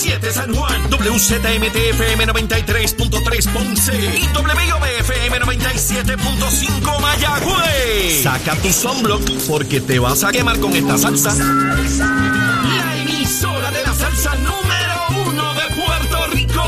[0.00, 8.22] 93.7 San Juan, WZMTFM 93.3 Ponce y WIOBFM 97.5 Mayagüez.
[8.22, 11.34] Saca tu sunblock porque te vas a quemar con esta salsa.
[11.34, 16.64] La emisora de la salsa número uno de Puerto Rico.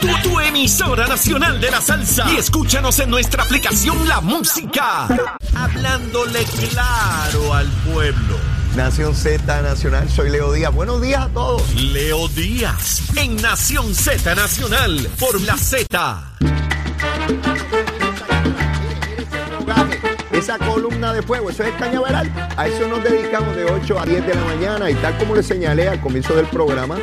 [0.00, 2.32] Tu, tu emisora nacional de la salsa.
[2.32, 5.06] Y escúchanos en nuestra aplicación La Música.
[5.54, 8.49] Hablándole claro al pueblo.
[8.76, 10.72] Nación Z Nacional, soy Leo Díaz.
[10.72, 11.74] Buenos días a todos.
[11.74, 16.22] Leo Díaz en Nación Z Nacional por la Z.
[20.32, 22.32] Esa columna de fuego, eso es cañaveral.
[22.56, 25.42] A eso nos dedicamos de 8 a 10 de la mañana y tal como le
[25.42, 26.96] señalé al comienzo del programa,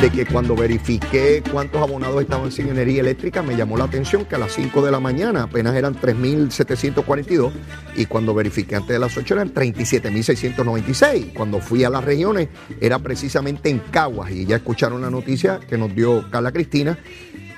[0.00, 4.34] de que cuando verifiqué cuántos abonados estaban sin energía eléctrica, me llamó la atención que
[4.34, 7.52] a las 5 de la mañana apenas eran 3.742
[7.96, 11.32] y cuando verifiqué antes de las 8 eran 37.696.
[11.32, 12.48] Cuando fui a las regiones
[12.80, 16.98] era precisamente en Caguas y ya escucharon la noticia que nos dio Carla Cristina.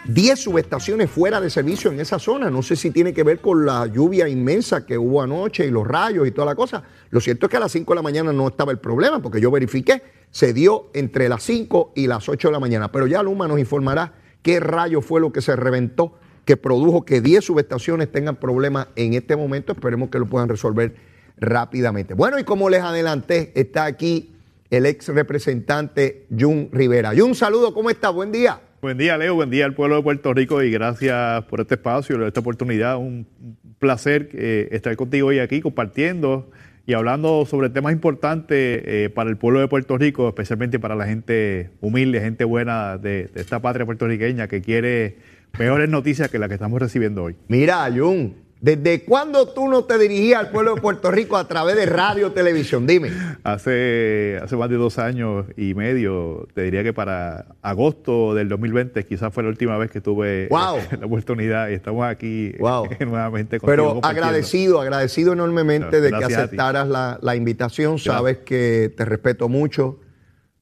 [0.09, 2.49] 10 subestaciones fuera de servicio en esa zona.
[2.51, 5.87] No sé si tiene que ver con la lluvia inmensa que hubo anoche y los
[5.87, 6.83] rayos y toda la cosa.
[7.11, 9.41] Lo cierto es que a las 5 de la mañana no estaba el problema porque
[9.41, 12.93] yo verifiqué se dio entre las 5 y las 8 de la mañana.
[12.93, 14.12] Pero ya Luma nos informará
[14.43, 16.12] qué rayo fue lo que se reventó,
[16.45, 19.73] que produjo que 10 subestaciones tengan problemas en este momento.
[19.73, 20.95] Esperemos que lo puedan resolver
[21.39, 22.15] rápidamente.
[22.15, 24.34] Bueno, y como les adelanté, está aquí
[24.71, 27.12] el ex representante Jun Rivera.
[27.17, 28.11] Jun, saludo, ¿cómo está?
[28.11, 28.61] Buen día.
[28.83, 29.35] Buen día, Leo.
[29.35, 32.99] Buen día al pueblo de Puerto Rico y gracias por este espacio, esta oportunidad.
[32.99, 33.27] Un
[33.79, 36.51] placer eh, estar contigo hoy aquí compartiendo
[36.87, 41.07] y hablando sobre temas importantes eh, para el pueblo de Puerto Rico, especialmente para la
[41.07, 45.17] gente humilde, gente buena de, de esta patria puertorriqueña que quiere
[45.59, 47.37] mejores noticias que las que estamos recibiendo hoy.
[47.49, 48.34] Mira, Jun,
[48.66, 52.32] ¿Desde cuándo tú no te dirigías al pueblo de Puerto Rico a través de radio
[52.32, 52.84] televisión?
[52.84, 53.12] Dime.
[53.44, 59.05] Hace, hace más de dos años y medio, te diría que para agosto del 2020
[59.05, 64.00] quizás fue la última vez que tuve la oportunidad y estamos aquí nuevamente contigo.
[64.00, 68.00] Pero agradecido, agradecido enormemente de que aceptaras la, la, invitación.
[68.00, 70.00] Sabes que te respeto mucho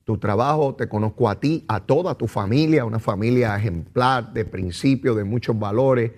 [0.05, 5.17] tu trabajo, te conozco a ti, a toda tu familia, una familia ejemplar de principios,
[5.17, 6.11] de muchos valores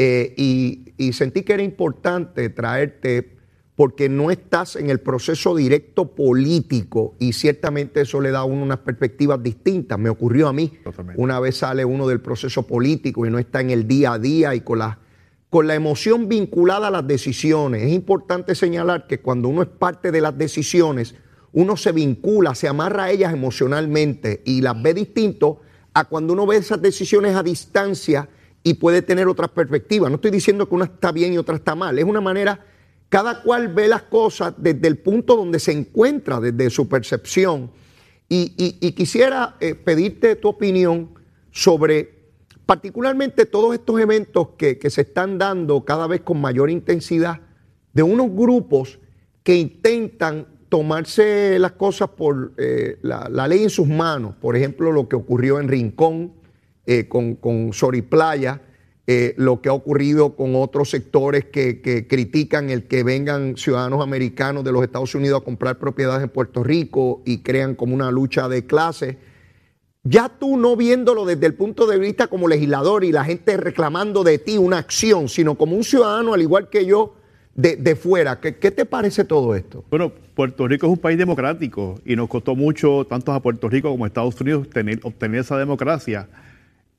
[0.00, 3.36] eh, y, sentí que era importante traerte
[3.74, 8.62] porque no estás en el proceso directo político y ciertamente eso le da a uno
[8.62, 9.98] unas perspectivas distintas.
[9.98, 10.72] Me ocurrió a mí.
[11.16, 14.54] Una vez sale uno del proceso político y no está en el día a día
[14.54, 15.00] y con la,
[15.50, 17.82] con la emoción vinculada a las decisiones.
[17.82, 21.16] Es importante señalar que cuando uno es parte de las decisiones,
[21.52, 25.60] uno se vincula, se amarra a ellas emocionalmente y las ve distinto
[25.92, 28.28] a cuando uno ve esas decisiones a distancia
[28.68, 30.10] y puede tener otras perspectivas.
[30.10, 31.98] No estoy diciendo que una está bien y otra está mal.
[31.98, 32.66] Es una manera,
[33.08, 37.70] cada cual ve las cosas desde el punto donde se encuentra, desde su percepción.
[38.28, 41.14] Y, quisiera eh, pedirte tu opinión
[41.50, 42.26] sobre
[42.66, 47.40] particularmente todos estos eventos que, se están dando cada vez con mayor intensidad
[47.94, 48.98] de unos grupos
[49.42, 54.34] que intentan tomarse las cosas por eh, la, ley en sus manos.
[54.36, 56.34] Por ejemplo, lo que ocurrió en Rincón,
[56.90, 58.62] eh, con, con Soriplaya,
[59.06, 64.64] eh, lo que ha ocurrido con otros sectores que, critican el que vengan ciudadanos americanos
[64.64, 68.48] de los Estados Unidos a comprar propiedades en Puerto Rico y crean como una lucha
[68.48, 69.16] de clases.
[70.02, 74.24] Ya tú no viéndolo desde el punto de vista como legislador y la gente reclamando
[74.24, 77.16] de ti una acción, sino como un ciudadano al igual que yo
[77.54, 79.84] de, fuera, ¿Qué, ¿qué te parece todo esto?
[79.90, 83.90] Bueno, Puerto Rico es un país democrático y nos costó mucho, tanto a Puerto Rico
[83.90, 86.28] como a Estados Unidos, tener, obtener esa democracia.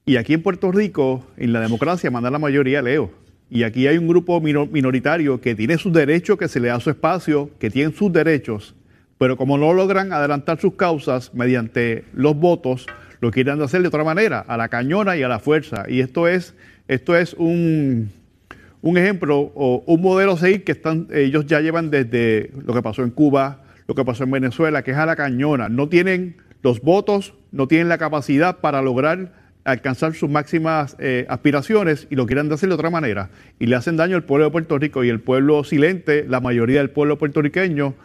[0.09, 3.11] Y aquí en Puerto Rico, en la democracia, manda la mayoría, Leo.
[3.47, 6.89] Y aquí hay un grupo minoritario que tiene sus derechos, que se le da su
[6.89, 8.73] espacio, que tiene sus derechos,
[9.19, 12.87] pero como no logran adelantar sus causas mediante los votos,
[13.21, 15.85] lo quieren hacer de otra manera, a la cañona y a la fuerza.
[15.87, 16.55] Y esto es,
[16.87, 18.09] esto es un,
[18.81, 22.81] un ejemplo o un modelo a seguir que están, ellos ya llevan desde lo que
[22.81, 25.69] pasó en Cuba, lo que pasó en Venezuela, que es a la cañona.
[25.69, 29.37] No tienen los votos, no tienen la capacidad para lograr
[29.71, 33.29] alcanzar sus máximas eh, aspiraciones y lo quieren hacer de otra manera.
[33.59, 36.79] Y le hacen daño al pueblo de Puerto Rico y el pueblo silente, la mayoría
[36.79, 37.95] del pueblo puertorriqueño,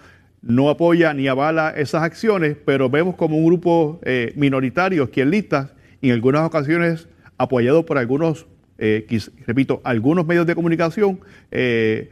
[0.43, 5.72] no apoya ni avala esas acciones, pero vemos como un grupo eh, minoritario, izquierdistas,
[6.02, 7.08] en algunas ocasiones
[7.38, 8.46] apoyado por algunos,
[8.78, 9.06] eh,
[9.46, 11.20] repito, algunos medios de comunicación,
[11.50, 12.11] eh,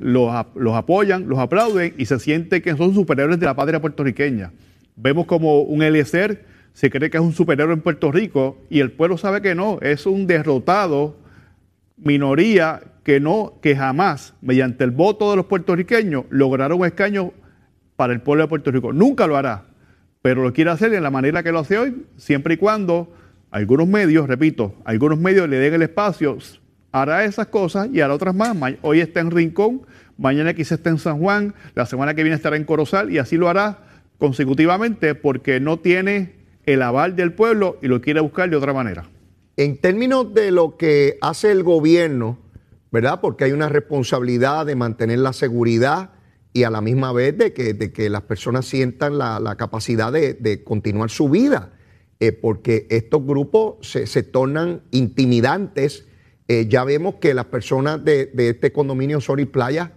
[0.00, 4.50] los, los, apoyan, los aplauden y se siente que son superhéroes de la patria puertorriqueña.
[4.96, 6.44] Vemos como un Eliezer
[6.78, 9.80] se cree que es un superhéroe en Puerto Rico y el pueblo sabe que no,
[9.80, 11.16] es un derrotado
[11.96, 17.32] minoría que no, que jamás, mediante el voto de los puertorriqueños, logrará un escaño
[17.96, 18.92] para el pueblo de Puerto Rico.
[18.92, 19.64] Nunca lo hará,
[20.22, 23.12] pero lo quiere hacer de la manera que lo hace hoy, siempre y cuando
[23.50, 26.38] algunos medios, repito, algunos medios le den el espacio,
[26.92, 28.56] hará esas cosas y hará otras más.
[28.82, 29.82] Hoy está en Rincón,
[30.16, 33.36] mañana quizá está en San Juan, la semana que viene estará en Corozal y así
[33.36, 33.78] lo hará
[34.18, 36.37] consecutivamente porque no tiene
[36.68, 39.08] el aval del pueblo y lo quiere buscar de otra manera.
[39.56, 42.38] En términos de lo que hace el gobierno,
[42.92, 43.20] ¿verdad?
[43.22, 46.10] Porque hay una responsabilidad de mantener la seguridad
[46.52, 50.62] y a la misma vez de que, de que las personas sientan la, capacidad de,
[50.62, 51.72] continuar su vida,
[52.20, 56.06] eh, porque estos grupos se, tornan intimidantes.
[56.48, 59.92] Eh, ya vemos que las personas de, este condominio Sori Playa,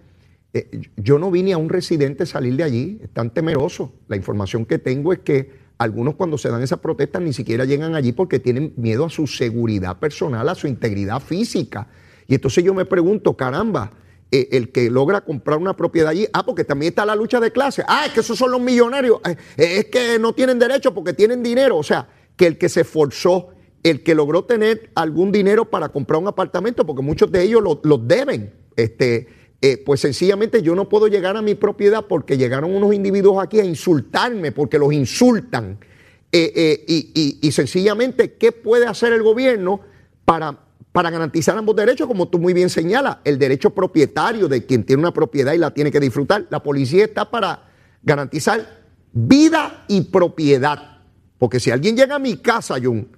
[0.54, 3.90] eh, yo no vi ni a un residente salir de allí, están temerosos.
[4.08, 7.94] La información que tengo es que algunos cuando se dan esas protestas ni siquiera llegan
[7.94, 11.88] allí porque tienen miedo a su seguridad personal, a su integridad física.
[12.28, 13.92] Y entonces yo me pregunto, caramba,
[14.30, 17.52] eh, el que logra comprar una propiedad allí, ah, porque también está la lucha de
[17.52, 20.94] clase, ah, es que esos son los millonarios, eh, eh, es que no tienen derecho
[20.94, 23.48] porque tienen dinero, o sea, que el que se esforzó,
[23.82, 28.08] el que logró tener algún dinero para comprar un apartamento, porque muchos de ellos los
[28.08, 29.28] deben, este,
[29.84, 33.64] pues sencillamente yo no puedo llegar a mi propiedad porque llegaron unos individuos aquí a
[33.64, 35.78] insultarme, porque los insultan.
[36.32, 39.80] y, y sencillamente, ¿qué puede hacer el gobierno
[40.24, 40.58] para
[40.92, 45.00] para garantizar ambos derechos, como tú muy bien señalas, el derecho propietario de quien tiene
[45.00, 46.46] una propiedad y la tiene que disfrutar.
[46.50, 47.70] La policía está para
[48.02, 48.82] garantizar
[49.12, 51.00] vida y propiedad.
[51.38, 53.08] Porque si alguien llega a mi casa, Jun,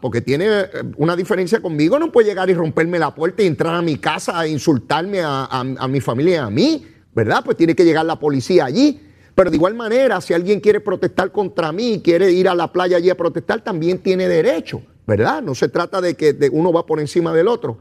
[0.00, 3.74] porque tiene eh, una diferencia conmigo, no puede llegar y romperme la puerta y entrar
[3.74, 7.42] a mi casa a insultarme a, a mi familia y a mí, ¿verdad?
[7.44, 9.00] Pues tiene que llegar la policía allí.
[9.34, 12.98] Pero de igual manera, si alguien quiere protestar contra mí, quiere ir a la playa
[12.98, 14.82] allí a protestar, también tiene derecho.
[15.06, 15.42] ¿verdad?
[15.42, 17.78] No se trata de que uno va por encima del otro.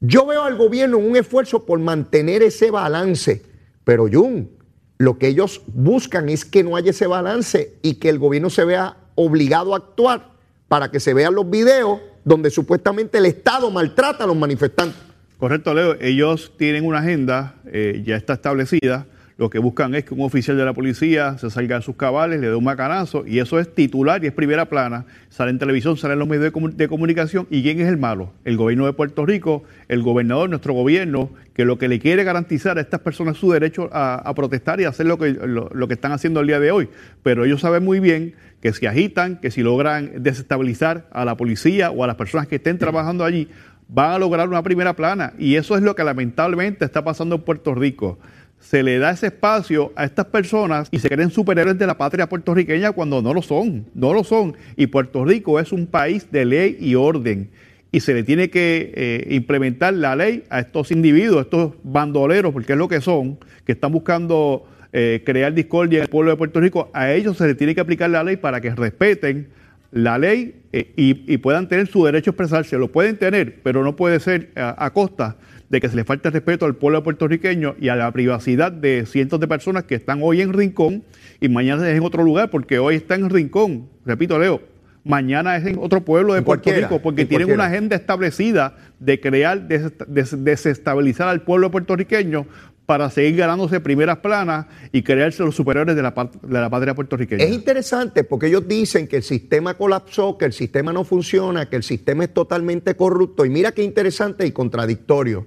[0.00, 3.42] Yo veo al gobierno en un esfuerzo por mantener ese balance,
[3.84, 4.50] pero Jun,
[4.98, 8.64] lo que ellos buscan es que no haya ese balance y que el gobierno se
[8.64, 10.32] vea obligado a actuar
[10.70, 15.02] para que se vean los videos donde supuestamente el Estado maltrata a los manifestantes.
[15.36, 15.96] Correcto, Leo.
[16.00, 19.04] Ellos tienen una agenda, eh, ya está establecida,
[19.40, 22.40] lo que buscan es que un oficial de la policía se salga de sus cabales,
[22.42, 25.06] le dé un macanazo, y eso es titular y es primera plana.
[25.30, 27.46] Sale en televisión, sale en los medios de, comunicación.
[27.48, 28.34] ¿Y quién es el malo?
[28.44, 32.76] El gobierno de Puerto Rico, el gobernador, nuestro gobierno, que lo que le quiere garantizar
[32.76, 36.40] a estas personas su derecho a, protestar y hacer lo que, lo, que están haciendo
[36.40, 36.90] el día de hoy.
[37.22, 41.90] Pero ellos saben muy bien que si agitan, que si logran desestabilizar a la policía
[41.90, 43.48] o a las personas que estén trabajando allí,
[43.88, 45.32] van a lograr una primera plana.
[45.38, 48.18] Y eso es lo que lamentablemente está pasando en Puerto Rico
[48.60, 52.28] se le da ese espacio a estas personas y se creen superhéroes de la patria
[52.28, 54.56] puertorriqueña cuando no lo son, no lo son.
[54.76, 57.50] Y Puerto Rico es un país de ley y orden.
[57.90, 62.52] Y se le tiene que eh, implementar la ley a estos individuos, a estos bandoleros,
[62.52, 66.36] porque es lo que son, que están buscando eh, crear discordia en el pueblo de
[66.36, 66.90] Puerto Rico.
[66.92, 69.48] A ellos se les tiene que aplicar la ley para que respeten
[69.92, 72.78] la ley eh, y, puedan tener su derecho a expresarse.
[72.78, 75.36] Lo pueden tener, pero no puede ser a costa
[75.70, 79.38] de que se le falte respeto al pueblo puertorriqueño y a la privacidad de cientos
[79.40, 81.04] de personas que están hoy en Rincón
[81.40, 84.60] y mañana es en otro lugar, porque hoy están en Rincón, repito, Leo,
[85.04, 89.68] mañana es en otro pueblo de Puerto Rico, porque tienen una agenda establecida de crear,
[89.68, 92.46] desestabilizar al pueblo puertorriqueño
[92.90, 97.44] para seguir ganándose primeras planas y crearse los superiores de la, de la patria puertorriqueña.
[97.44, 101.76] Es interesante porque ellos dicen que el sistema colapsó, que el sistema no funciona, que
[101.76, 103.44] el sistema es totalmente corrupto.
[103.44, 105.46] Y mira qué interesante y contradictorio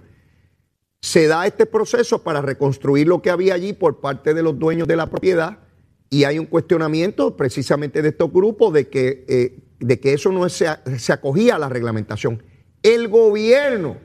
[1.02, 4.88] se da este proceso para reconstruir lo que había allí por parte de los dueños
[4.88, 5.58] de la propiedad
[6.10, 10.48] y hay un cuestionamiento precisamente de estos grupos de que, eh, de que eso no
[10.48, 12.42] se, se acogía a la reglamentación.
[12.84, 13.98] El gobierno,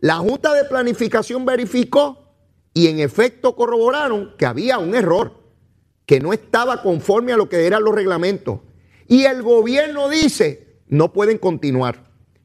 [0.00, 2.23] la Junta de Planificación verificó
[2.74, 5.32] y en efecto corroboraron que había un error,
[6.04, 8.60] que no estaba conforme a lo que eran los reglamentos.
[9.06, 12.04] Y el gobierno dice, no pueden continuar.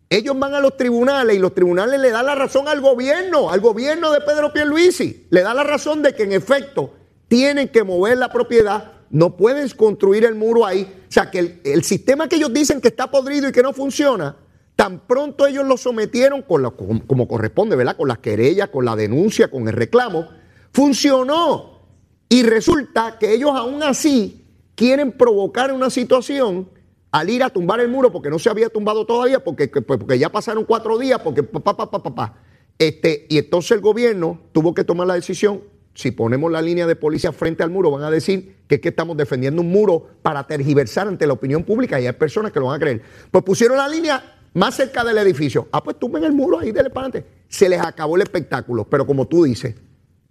[0.10, 3.60] Ellos van a los tribunales y los tribunales le dan la razón al gobierno, al
[3.60, 5.28] gobierno de Pedro Pierluisi.
[5.30, 6.94] Le da la razón de que en efecto
[7.28, 11.04] tienen que mover la propiedad, no pueden construir el muro ahí.
[11.08, 14.36] O sea, que el, sistema que ellos dicen que está podrido y que no funciona,
[14.80, 17.98] tan pronto ellos lo sometieron con como, como corresponde, ¿verdad?
[17.98, 20.30] Con las querellas, con la denuncia, con el reclamo,
[20.72, 21.82] funcionó.
[22.30, 24.46] Y resulta que ellos aún así
[24.76, 26.70] quieren provocar una situación
[27.12, 30.18] al ir a tumbar el muro porque no se había tumbado todavía, porque, pues, porque
[30.18, 32.38] ya pasaron cuatro días, porque papá, papá, papá.
[32.78, 35.62] Este, y entonces el gobierno tuvo que tomar la decisión.
[35.94, 38.88] Si ponemos la línea de policía frente al muro, van a decir que es que
[38.88, 42.68] estamos defendiendo un muro para tergiversar ante la opinión pública y hay personas que lo
[42.68, 43.02] van a creer.
[43.30, 45.68] Pues pusieron la línea más cerca del edificio.
[45.72, 47.30] Ah, pues tumben el muro ahí, dele para adelante.
[47.48, 49.76] Se les acabó el espectáculo, pero como tú dices,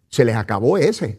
[0.08, 1.18] se les acabó ese.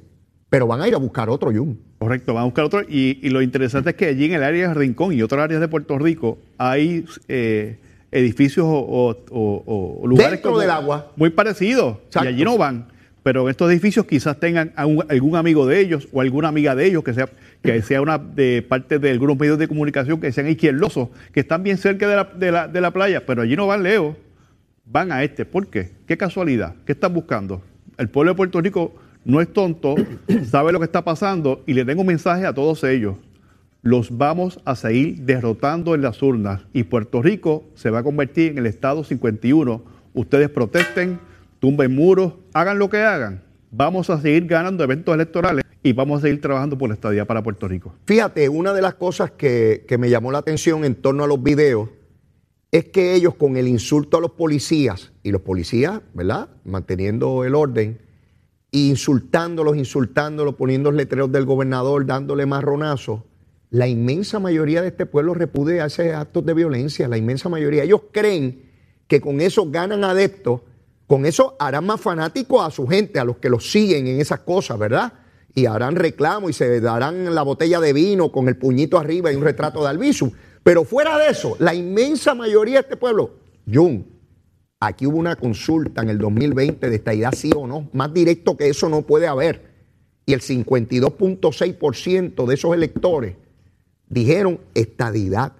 [0.50, 1.79] Pero van a ir a buscar otro, Jun.
[2.00, 2.82] Correcto, van a buscar otro.
[2.88, 5.68] Y, lo interesante es que allí en el área de Rincón y otras áreas de
[5.68, 7.77] Puerto Rico hay eh,
[8.12, 11.12] edificios o, lugares Dentro del agua.
[11.15, 11.98] muy parecidos.
[12.15, 12.88] Y allí no van.
[13.22, 17.03] Pero en estos edificios quizás tengan algún amigo de ellos o alguna amiga de ellos
[17.03, 17.29] que sea,
[17.61, 21.63] que sea una de parte de algunos medios de comunicación que sean izquierdosos, que están
[21.63, 24.15] bien cerca de la, de la, de la playa, pero allí no van Leo,
[24.85, 25.45] van a este.
[25.45, 25.91] ¿Por qué?
[26.07, 26.75] ¿Qué casualidad?
[26.85, 27.61] ¿Qué están buscando?
[27.97, 29.95] El pueblo de Puerto Rico no es tonto,
[30.45, 33.15] sabe lo que está pasando y le tengo un mensaje a todos ellos.
[33.81, 38.51] Los vamos a seguir derrotando en las urnas y Puerto Rico se va a convertir
[38.51, 39.81] en el Estado 51.
[40.13, 41.19] Ustedes protesten,
[41.59, 43.41] tumben muros, hagan lo que hagan.
[43.71, 47.43] Vamos a seguir ganando eventos electorales y vamos a seguir trabajando por la estadía para
[47.43, 47.95] Puerto Rico.
[48.05, 51.41] Fíjate, una de las cosas que, que me llamó la atención en torno a los
[51.41, 51.89] videos
[52.71, 56.50] es que ellos con el insulto a los policías, y los policías, ¿verdad?
[56.65, 58.00] Manteniendo el orden,
[58.71, 63.21] insultándolos, insultándolos, poniendo letreros del gobernador, dándole marronazos,
[63.71, 67.83] la inmensa mayoría de este pueblo repudia ese actos de violencia, la inmensa mayoría.
[67.83, 68.63] Ellos creen
[69.07, 70.62] que con eso ganan adeptos,
[71.07, 74.39] con eso harán más fanáticos a su gente, a los que los siguen en esas
[74.39, 75.13] cosas, ¿verdad?
[75.56, 79.36] Y harán reclamo y se darán la botella de vino con el puñito arriba y
[79.36, 80.32] un retrato de Albizu.
[80.63, 83.32] Pero fuera de eso, la inmensa mayoría de este pueblo,
[83.72, 84.06] Jun,
[84.79, 87.89] aquí hubo una consulta en el 2020 de estadidad sí o no.
[87.94, 89.70] Más directo que eso no puede haber.
[90.25, 93.36] Y el 52.6% de esos electores
[94.08, 95.53] dijeron estadidad.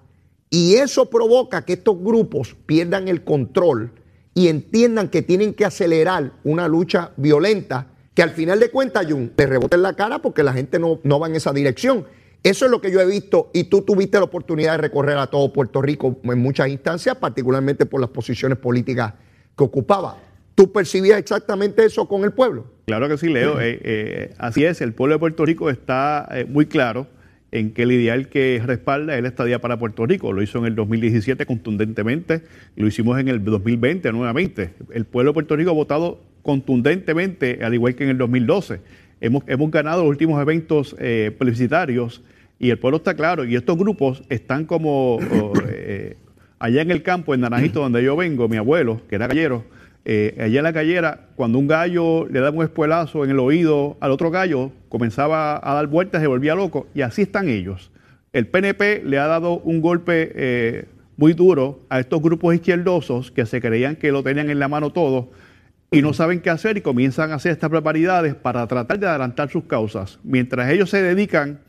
[0.50, 3.92] Y eso provoca que estos grupos pierdan el control
[4.34, 7.88] y entiendan que tienen que acelerar una lucha violenta
[8.20, 11.00] que al final de cuentas, Jun, te rebote en la cara porque la gente no,
[11.04, 12.04] no va en esa dirección.
[12.42, 15.28] Eso es lo que yo he visto y tú tuviste la oportunidad de recorrer a
[15.28, 19.14] todo Puerto Rico en muchas instancias, particularmente por las posiciones políticas
[19.56, 20.18] que ocupaba.
[20.54, 22.66] ¿Tú percibías exactamente eso con el pueblo?
[22.84, 23.58] Claro que sí, Leo.
[23.58, 27.06] Eh, eh, así es, el pueblo de Puerto Rico está eh, muy claro
[27.52, 30.32] en que el ideal que respalda es la estadía para Puerto Rico.
[30.32, 32.42] Lo hizo en el 2017 contundentemente,
[32.76, 34.70] lo hicimos en el 2020 nuevamente.
[34.92, 38.80] El pueblo de Puerto Rico ha votado contundentemente, al igual que en el 2012.
[39.20, 42.22] Hemos, hemos ganado los últimos eventos eh, publicitarios
[42.58, 43.44] y el pueblo está claro.
[43.44, 45.18] Y estos grupos están como
[45.68, 46.16] eh,
[46.58, 49.64] allá en el campo, en Naranjito, donde yo vengo, mi abuelo, que era gallero,
[50.04, 53.96] eh, allá en la gallera, cuando un gallo le daba un espuelazo en el oído
[54.00, 56.86] al otro gallo, comenzaba a dar vueltas, se volvía loco.
[56.94, 57.90] Y así están ellos.
[58.32, 63.60] El PNP le ha dado un golpe muy duro a estos grupos izquierdosos que se
[63.60, 65.30] creían que lo tenían en la mano todo
[65.90, 69.50] y no saben qué hacer y comienzan a hacer estas barbaridades para tratar de adelantar
[69.50, 70.18] sus causas.
[70.22, 71.60] Mientras ellos se dedican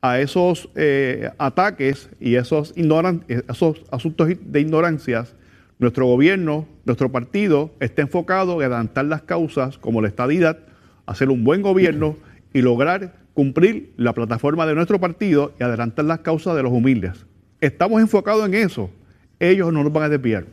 [0.00, 5.36] a esos eh, ataques y esos, esos asuntos de ignorancias,
[5.82, 10.60] nuestro gobierno, nuestro partido está enfocado en adelantar las causas como la estadidad,
[11.06, 12.16] hacer un buen gobierno
[12.54, 17.26] y lograr cumplir la plataforma de nuestro partido y adelantar las causas de los humildes.
[17.60, 18.90] Estamos enfocados en eso.
[19.38, 20.46] Ellos no nos van a desviar.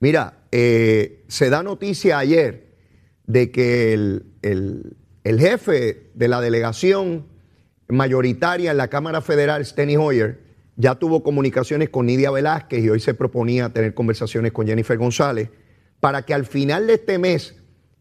[0.00, 2.72] Mira, eh, se da noticia ayer
[3.26, 7.26] de que el, jefe de la delegación
[7.88, 10.41] mayoritaria en la Cámara Federal, Steny Hoyer,
[10.76, 15.50] ya tuvo comunicaciones con Nidia Velázquez y hoy se proponía tener conversaciones con Jennifer González
[16.00, 17.56] para que al final de este mes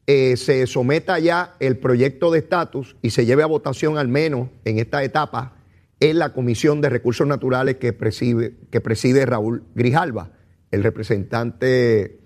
[0.07, 4.49] eh, se someta ya el proyecto de estatus y se lleve a votación al menos
[4.65, 5.55] en esta etapa
[5.99, 10.31] en la Comisión de Recursos Naturales que preside, que preside Raúl Grijalva
[10.71, 12.19] el representante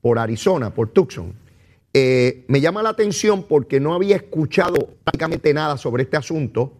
[0.00, 1.34] por Arizona, por Tucson.
[1.92, 6.72] Eh, me llama la atención porque no había escuchado prácticamente nada sobre este asunto.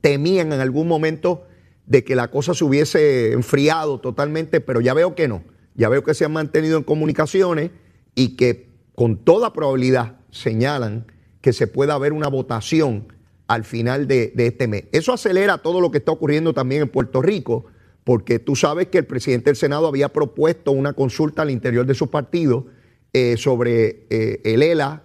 [0.00, 1.45] Temían en algún momento
[1.86, 5.42] de que la cosa se hubiese enfriado totalmente, pero ya veo que no.
[5.74, 7.70] Ya veo que se han mantenido en comunicaciones
[8.14, 11.06] y que con toda probabilidad señalan
[11.40, 13.12] que se pueda haber una votación
[13.46, 14.84] al final de, este mes.
[14.90, 17.66] Eso acelera todo lo que está ocurriendo también en Puerto Rico,
[18.02, 21.94] porque tú sabes que el presidente del Senado había propuesto una consulta al interior de
[21.94, 22.66] su partido
[23.12, 25.04] eh, sobre eh, el ELA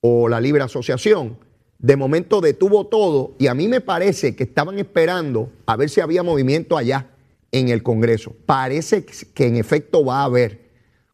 [0.00, 1.38] o la libre asociación.
[1.78, 6.00] De momento detuvo todo y a mí me parece que estaban esperando a ver si
[6.00, 7.06] había movimiento allá
[7.52, 8.34] en el Congreso.
[8.46, 10.68] Parece que en efecto va a haber.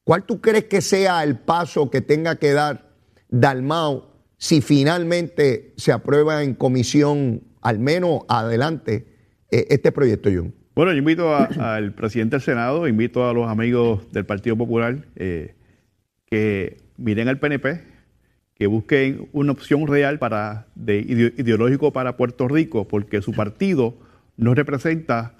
[0.04, 2.90] ¿Cuál tú crees que sea el paso que tenga que dar
[3.28, 9.06] Dalmao si finalmente se aprueba en comisión, al menos adelante,
[9.50, 10.54] eh, este proyecto, Jun?
[10.75, 15.54] Bueno, yo invito al presidente del Senado, invito a los amigos del Partido Popular eh,
[16.26, 17.94] que miren al PNP,
[18.54, 20.99] que busquen una opción real para, de,
[21.37, 23.96] ideológico para Puerto Rico, porque su partido
[24.37, 25.34] no representa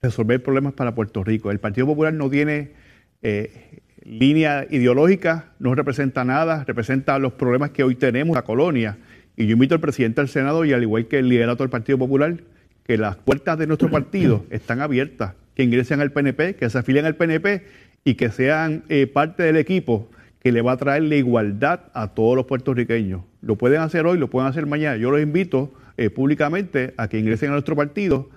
[0.00, 1.50] resolver problemas para Puerto Rico.
[1.50, 2.72] El Partido Popular no tiene
[3.20, 8.98] eh, línea ideológica, no representa nada, representa los problemas que hoy tenemos en la colonia.
[9.36, 11.98] Y yo invito al presidente del Senado y al igual que el liderato del Partido
[11.98, 12.38] Popular,
[12.84, 17.04] que las puertas de nuestro partido están abiertas, que ingresen al PNP, que se afilien
[17.04, 17.64] al PNP
[18.04, 20.10] y que sean eh, parte del equipo
[20.42, 23.22] que le va a traer la igualdad a todos los puertorriqueños.
[23.42, 24.96] Lo pueden hacer hoy, lo pueden hacer mañana.
[24.96, 28.28] Yo los invito eh, públicamente a que ingresen a nuestro partido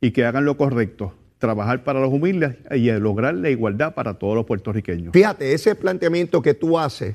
[0.00, 4.34] y que hagan lo correcto trabajar para los humildes y lograr la igualdad para todos
[4.34, 5.12] los puertorriqueños.
[5.12, 7.14] Fíjate, ese planteamiento que tú haces,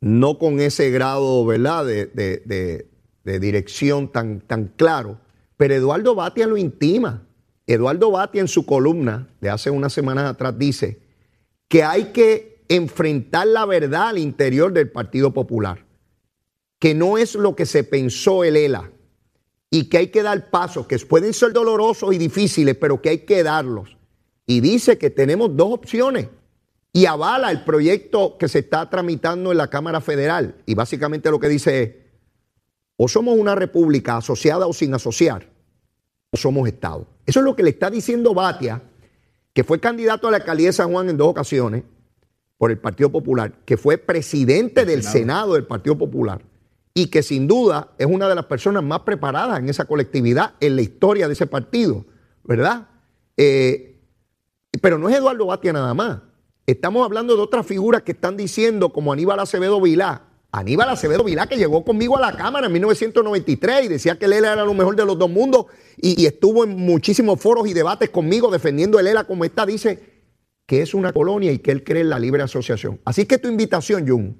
[0.00, 1.84] no con ese grado ¿verdad?
[1.84, 2.86] De,
[3.24, 5.18] dirección tan, tan claro,
[5.56, 7.22] pero Eduardo Batia lo intima.
[7.66, 10.98] Eduardo Batia en su columna de hace unas semanas atrás dice
[11.68, 15.86] que hay que enfrentar la verdad al interior del Partido Popular,
[16.78, 18.92] que no es lo que se pensó el ELA,
[19.70, 23.18] y que hay que dar pasos que pueden ser dolorosos y difíciles, pero que hay
[23.20, 23.96] que darlos.
[24.46, 26.28] Y dice que tenemos dos opciones
[26.92, 30.56] y avala el proyecto que se está tramitando en la Cámara Federal.
[30.64, 31.90] Y básicamente lo que dice es,
[32.96, 35.50] o somos una república asociada o sin asociar,
[36.30, 37.06] o somos Estado.
[37.26, 38.82] Eso es lo que le está diciendo Batia,
[39.52, 41.84] que fue candidato a la alcaldía de San Juan en dos ocasiones
[42.58, 46.42] por el Partido Popular, que fue presidente del Senado del Partido Popular
[46.92, 50.74] y que sin duda es una de las personas más preparadas en esa colectividad, en
[50.74, 52.04] la historia de ese partido,
[52.42, 52.88] ¿verdad?
[53.36, 54.00] Eh,
[54.82, 56.18] pero no es Eduardo Batia nada más.
[56.66, 60.24] Estamos hablando de otras figuras que están diciendo, como Aníbal Acevedo Vilá.
[60.50, 64.32] Aníbal Acevedo Vilá, que llegó conmigo a la Cámara en 1993 y decía que el
[64.32, 67.74] ELA era lo mejor de los dos mundos y, y estuvo en muchísimos foros y
[67.74, 70.17] debates conmigo defendiendo el ELA como está, dice
[70.68, 73.00] que es una colonia y que él cree en la libre asociación.
[73.06, 74.36] Así que tu invitación, Jun,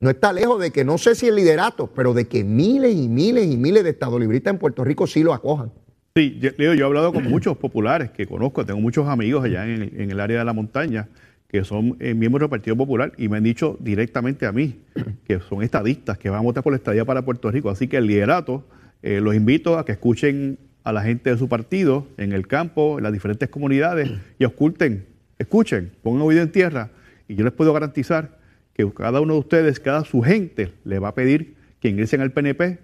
[0.00, 3.08] no está lejos de que no sé si el liderato, pero de que miles y
[3.08, 5.70] miles y miles de estadolibristas en Puerto Rico sí lo acojan.
[6.16, 10.18] Sí, yo, he hablado con muchos populares que conozco, tengo muchos amigos allá en, el
[10.18, 11.08] área de la montaña
[11.46, 14.80] que son eh, miembros del Partido Popular y me han dicho directamente a mí
[15.24, 17.70] que son estadistas, que van a votar por la estadía para Puerto Rico.
[17.70, 18.66] Así que el liderato
[19.02, 22.98] eh, los invito a que escuchen a la gente de su partido en el campo,
[22.98, 25.06] en las diferentes comunidades y oculten,
[25.38, 26.90] escuchen, pongan oído en tierra
[27.26, 28.38] y yo les puedo garantizar
[28.74, 32.32] que cada uno de ustedes, cada su gente, le va a pedir que ingresen al
[32.32, 32.78] PNP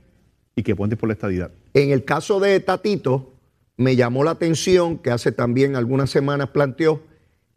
[0.57, 1.51] y que voten por la estadidad.
[1.73, 3.35] En el caso de Tatito,
[3.77, 7.03] me llamó la atención que hace también algunas semanas planteó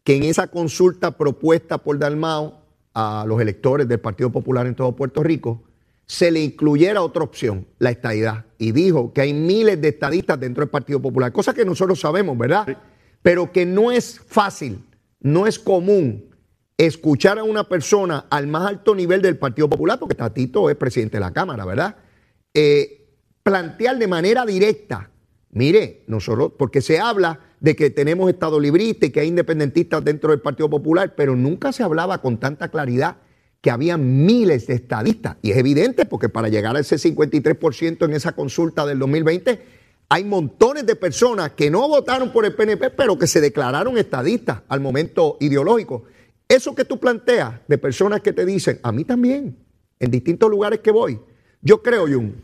[0.04, 2.62] que en esa consulta propuesta por Dalmao
[2.94, 5.62] a los electores del Partido Popular en todo Puerto Rico,
[6.06, 8.46] se le incluyera otra opción, la estadidad.
[8.56, 12.36] Y dijo que hay miles de estadistas dentro del Partido Popular, cosa que nosotros sabemos,
[12.36, 12.78] ¿verdad?
[13.22, 14.80] Pero que no es fácil,
[15.20, 16.28] no es común
[16.76, 21.16] escuchar a una persona al más alto nivel del Partido Popular, porque Tatito es presidente
[21.16, 21.96] de la Cámara, ¿verdad?
[22.54, 23.08] Eh,
[23.42, 25.10] plantear de manera directa,
[25.50, 30.30] mire, nosotros, porque se habla de que tenemos Estado librista y que hay independentistas dentro
[30.30, 33.16] del Partido Popular, pero nunca se hablaba con tanta claridad
[33.60, 35.36] que había miles de estadistas.
[35.42, 39.60] Y es evidente porque para llegar a ese 53% en esa consulta del 2020,
[40.08, 44.62] hay montones de personas que no votaron por el PNP, pero que se declararon estadistas
[44.68, 46.04] al momento ideológico.
[46.48, 49.58] Eso que tú planteas de personas que te dicen, a mí también,
[49.98, 51.20] en distintos lugares que voy,
[51.60, 52.36] yo creo, Jun,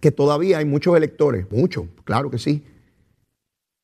[0.00, 2.64] que todavía hay muchos electores, muchos, claro que sí,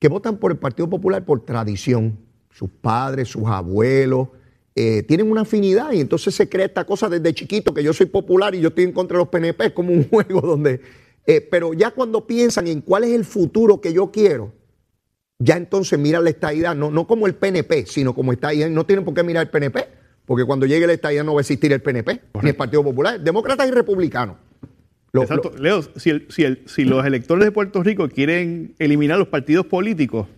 [0.01, 2.19] que votan por el Partido Popular por tradición.
[2.53, 4.29] Sus padres, sus abuelos,
[4.75, 8.07] eh, tienen una afinidad y entonces se crea esta cosa desde chiquito que yo soy
[8.07, 10.81] popular y yo estoy en contra de los PNP, es como un juego donde...
[11.27, 14.53] Eh, pero ya cuando piensan en cuál es el futuro que yo quiero,
[15.39, 18.69] ya entonces mira la estadidad, no, no como el PNP, sino como estadidad.
[18.69, 19.89] No tienen por qué mirar el PNP,
[20.27, 23.21] porque cuando llegue la estadidad no va a existir el PNP, ni el Partido Popular,
[23.21, 24.37] demócratas y republicanos.
[25.13, 25.53] Exacto.
[25.59, 30.29] Leo, si, si, los electores de Puerto Rico quieren eliminar los partidos políticos,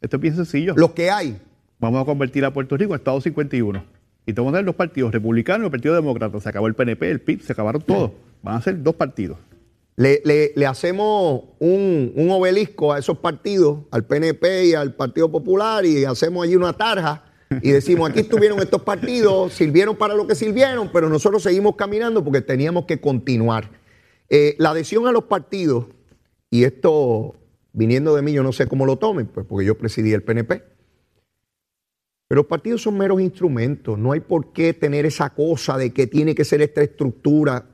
[0.00, 0.74] esto es bien sencillo.
[0.76, 1.38] Los que hay.
[1.78, 3.84] Vamos a convertir a Puerto Rico en Estado 51.
[4.24, 6.40] Y te vamos a dar los partidos republicanos y el Partido Demócrata.
[6.40, 8.12] Se acabó el PNP, el PIB, se acabaron todos.
[8.42, 9.38] Van a ser dos partidos.
[9.96, 16.44] Le, hacemos un, obelisco a esos partidos, al PNP y al Partido Popular, y hacemos
[16.44, 17.24] allí una tarja
[17.62, 22.22] y decimos, aquí estuvieron estos partidos, sirvieron para lo que sirvieron, pero nosotros seguimos caminando
[22.22, 23.70] porque teníamos que continuar.
[24.28, 25.86] Eh, la adhesión a los partidos,
[26.50, 27.34] y esto
[27.72, 30.62] viniendo de mí, yo no sé cómo lo tomen, pues porque yo presidí el PNP.
[32.28, 36.06] Pero los partidos son meros instrumentos, no hay por qué tener esa cosa de que
[36.06, 37.66] tiene que ser esta estructura.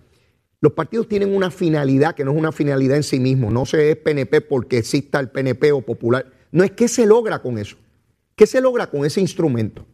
[0.62, 3.50] Los partidos tienen una finalidad que no es una finalidad en sí mismo.
[3.50, 6.24] No se es PNP porque exista el PNP o popular.
[6.52, 7.76] No es qué se logra con eso.
[8.36, 9.84] ¿Qué se logra con ese instrumento?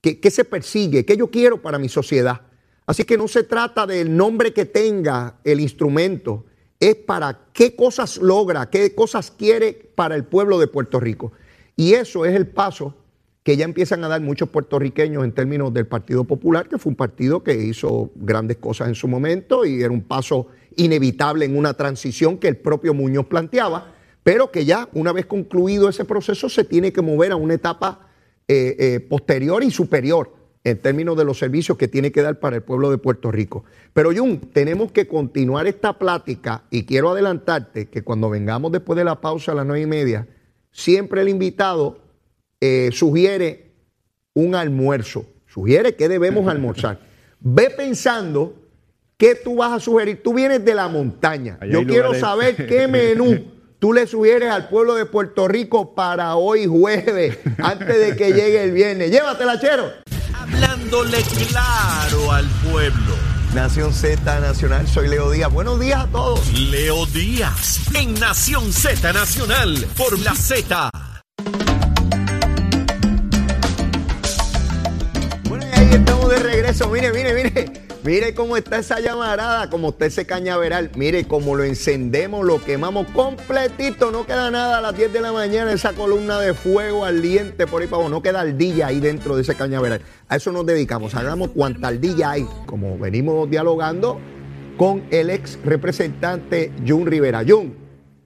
[0.00, 2.42] qué se persigue, qué yo quiero para mi sociedad.
[2.86, 6.44] Así que no se trata del nombre que tenga el instrumento,
[6.78, 11.32] es para qué cosas logra, qué cosas quiere para el pueblo de Puerto Rico.
[11.74, 12.94] Y eso es el paso
[13.44, 16.96] que ya empiezan a dar muchos puertorriqueños en términos del Partido Popular, que fue un
[16.96, 21.74] partido que hizo grandes cosas en su momento y era un paso inevitable en una
[21.74, 26.64] transición que el propio Muñoz planteaba, pero que ya una vez concluido ese proceso se
[26.64, 28.08] tiene que mover a una etapa
[28.48, 30.32] eh, eh, posterior y superior
[30.64, 33.64] en términos de los servicios que tiene que dar para el pueblo de Puerto Rico.
[33.92, 39.04] Pero Jun, tenemos que continuar esta plática y quiero adelantarte que cuando vengamos después de
[39.04, 40.26] la pausa a las nueve y media,
[40.72, 42.03] siempre el invitado
[42.60, 43.72] eh, sugiere
[44.34, 47.00] un almuerzo, sugiere que debemos almorzar.
[47.40, 48.54] Ve pensando
[49.16, 50.22] qué tú vas a sugerir.
[50.22, 51.58] Tú vienes de la montaña.
[51.70, 56.64] Yo quiero saber qué menú tú le sugieres al pueblo de Puerto Rico para hoy
[56.64, 59.10] jueves, antes de que llegue el viernes.
[59.10, 59.92] Llévatela, chero.
[60.32, 63.14] Hablándole claro al pueblo.
[63.54, 65.52] Nación Z Nacional, soy Leo Díaz.
[65.52, 66.58] Buenos días a todos.
[66.58, 70.90] Leo Díaz, en Nación Z Nacional, por la Z.
[76.74, 76.90] regreso.
[76.90, 77.72] Mire, mire, mire.
[78.04, 80.90] Mire cómo está esa llamarada, como está ese cañaveral.
[80.94, 84.10] Mire cómo lo encendemos, lo quemamos completito.
[84.10, 87.80] No queda nada a las 10 de la mañana, esa columna de fuego ardiente por
[87.80, 88.08] ahí para.
[88.10, 90.02] No queda ardilla ahí dentro de ese cañaveral.
[90.28, 91.14] A eso nos dedicamos.
[91.14, 94.20] Hagamos cuanta ardilla hay, como venimos dialogando
[94.76, 97.42] con el ex representante Jun Rivera.
[97.46, 97.74] Jun,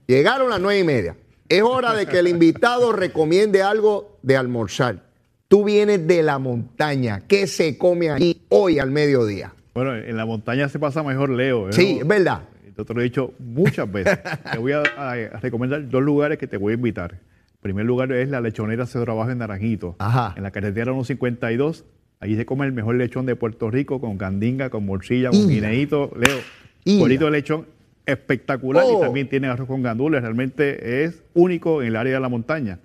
[0.07, 1.15] llegaron las 9 y media.
[1.47, 5.08] Es hora de que el invitado recomiende algo de almorzar.
[5.49, 7.23] Tú vienes de la montaña.
[7.27, 9.51] ¿Qué se come ahí hoy al mediodía?
[9.73, 11.69] Bueno, en la montaña se pasa mejor, Leo.
[11.69, 11.73] ¿eh?
[11.73, 12.43] Sí, es verdad.
[12.77, 14.19] Yo te lo he dicho muchas veces.
[14.51, 14.83] te voy a,
[15.41, 17.13] recomendar dos lugares que te voy a invitar.
[17.13, 19.95] El primer lugar es la lechonera se trabaja en Naranjito.
[19.97, 20.35] Ajá.
[20.37, 21.83] En la carretera 152.
[22.19, 26.11] Allí se come el mejor lechón de Puerto Rico con candinga, con morcilla, con guineíto.
[26.15, 27.65] Leo, bonito lechón
[28.05, 28.99] espectacular y oh.
[28.99, 30.21] también tiene arroz con gandules.
[30.21, 32.77] Realmente es único en el área de la montaña.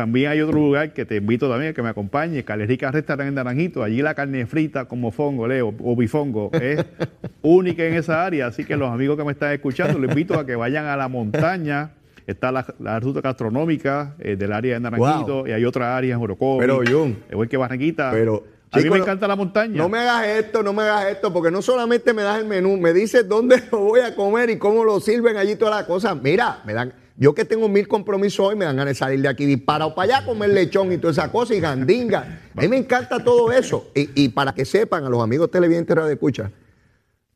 [0.00, 3.34] También hay otro lugar que te invito también a que me acompañe, Calerica Restaurante en
[3.34, 3.82] Naranjito.
[3.82, 6.82] Allí la carne frita como fongo, Leo, o bifongo, es
[7.42, 8.46] única en esa área.
[8.46, 11.08] Así que los amigos que me están escuchando, les invito a que vayan a la
[11.08, 11.90] montaña.
[12.26, 16.60] Está la, ruta gastronómica eh, del área de Naranjito y hay otra área en Orocovi.
[16.60, 17.18] Pero, Jun.
[17.30, 18.10] Igual que Barranquita.
[18.10, 19.76] Pero, a mí me encanta la montaña.
[19.76, 22.78] No me hagas esto, no me hagas esto, porque no solamente me das el menú,
[22.78, 26.16] me dices dónde lo voy a comer y cómo lo sirven allí todas las cosas.
[26.22, 29.28] Mira, me dan yo que tengo mil compromisos hoy, me dan ganas de salir de
[29.28, 32.40] aquí disparado para allá, comer lechón y toda esa cosa y gandinga.
[32.56, 33.90] A mí me encanta todo eso.
[33.94, 36.50] Y, para que sepan, a los amigos televidentes de escucha,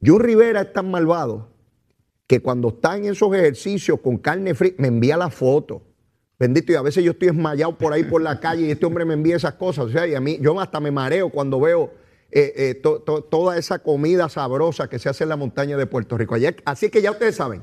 [0.02, 1.50] Jun Rivera es tan malvado
[2.26, 5.82] que cuando está en esos ejercicios con carne fría, me envía la foto.
[6.38, 9.04] Bendito, y a veces yo estoy esmayado por ahí por la calle y este hombre
[9.04, 9.84] me envía esas cosas.
[9.84, 11.92] O sea, y a mí, yo hasta me mareo cuando veo
[12.30, 12.82] eh, eh,
[13.30, 16.36] toda esa comida sabrosa que se hace en la montaña de Puerto Rico.
[16.64, 17.62] Así que ya ustedes saben,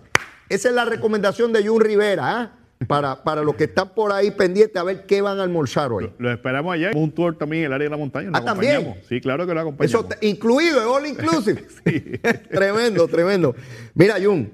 [0.53, 2.57] esa es la recomendación de Jun Rivera, ¿ah?
[2.87, 6.11] Para, para los que están por ahí pendientes a ver qué van a almorzar hoy.
[6.17, 6.91] Lo, esperamos allá.
[6.95, 8.31] Un tour también en el área de la montaña.
[8.33, 8.95] ah, también.
[9.07, 10.05] Sí, claro que lo acompañamos.
[10.05, 11.63] Eso incluido, all inclusive.
[12.49, 13.55] tremendo, tremendo.
[13.93, 14.51] Mira, Jun,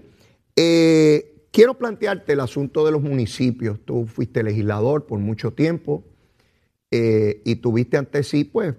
[0.57, 3.79] eh, quiero plantearte el asunto de los municipios.
[3.85, 6.03] Tú fuiste legislador por mucho tiempo
[6.91, 8.75] eh, y tuviste ante sí, pues,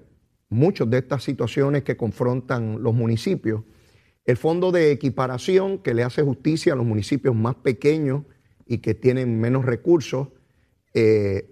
[0.51, 3.63] muchas de estas situaciones que confrontan los municipios.
[4.29, 8.25] El fondo de equiparación que le hace justicia a los municipios más pequeños
[8.67, 10.29] y que tienen menos recursos,
[10.93, 11.51] eh,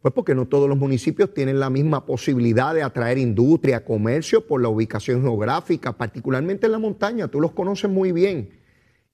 [0.00, 4.62] pues porque no todos los municipios tienen la misma posibilidad de atraer industria, comercio por
[4.62, 8.48] la ubicación geográfica, particularmente en la montaña, tú los conoces muy bien.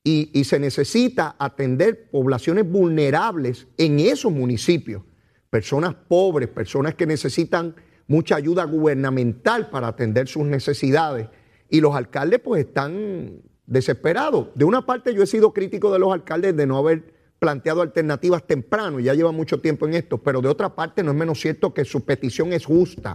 [0.04, 5.02] Y, y se necesita atender poblaciones vulnerables en esos municipios,
[5.50, 7.74] personas pobres, personas que necesitan
[8.06, 11.26] mucha ayuda gubernamental para atender sus necesidades
[11.68, 14.48] y los alcaldes pues están desesperados.
[14.54, 18.46] De una parte yo he sido crítico de los alcaldes de no haber planteado alternativas
[18.46, 21.74] temprano, ya lleva mucho tiempo en esto, pero de otra parte no es menos cierto
[21.74, 23.14] que su petición es justa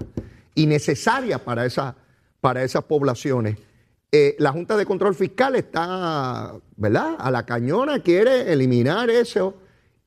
[0.53, 1.95] y necesaria para, esa,
[2.39, 3.57] para esas poblaciones.
[4.11, 7.15] Eh, la Junta de Control Fiscal está, ¿verdad?
[7.17, 9.55] A la cañona quiere eliminar eso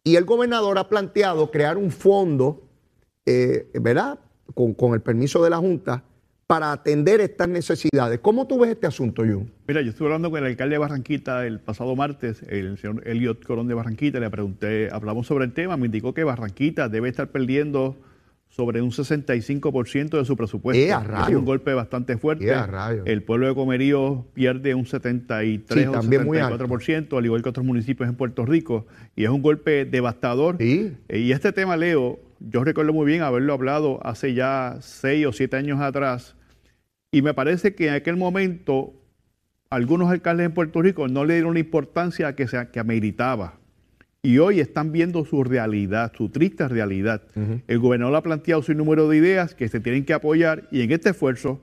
[0.05, 2.63] y el gobernador ha planteado crear un fondo,
[3.25, 4.19] eh, ¿verdad?
[4.55, 6.05] Con, con el permiso de la Junta
[6.47, 8.19] para atender estas necesidades.
[8.21, 9.51] ¿Cómo tú ves este asunto, Jun?
[9.67, 13.45] Mira, yo estuve hablando con el alcalde de Barranquita el pasado martes, el señor Eliot
[13.45, 17.29] Corón de Barranquita, le pregunté, hablamos sobre el tema, me indicó que Barranquita debe estar
[17.29, 17.97] perdiendo
[18.55, 20.81] sobre un 65% de su presupuesto.
[21.29, 22.55] Es un golpe bastante fuerte.
[23.05, 28.15] El pueblo de Comerío pierde un 73 o 74%, al igual que otros municipios en
[28.15, 30.63] Puerto Rico, y es un golpe devastador.
[30.63, 35.57] Y este tema, Leo, yo recuerdo muy bien haberlo hablado hace ya seis o siete
[35.57, 36.37] años atrás,
[37.11, 38.95] y me parece que en aquel momento
[39.71, 43.59] algunos alcaldes en Puerto Rico no le dieron la importancia que, se, que ameritaba.
[44.23, 47.23] Y hoy están viendo su realidad, su triste realidad.
[47.67, 50.93] El gobernador ha planteado su número de ideas que se tienen que apoyar y en
[50.93, 51.61] este esfuerzo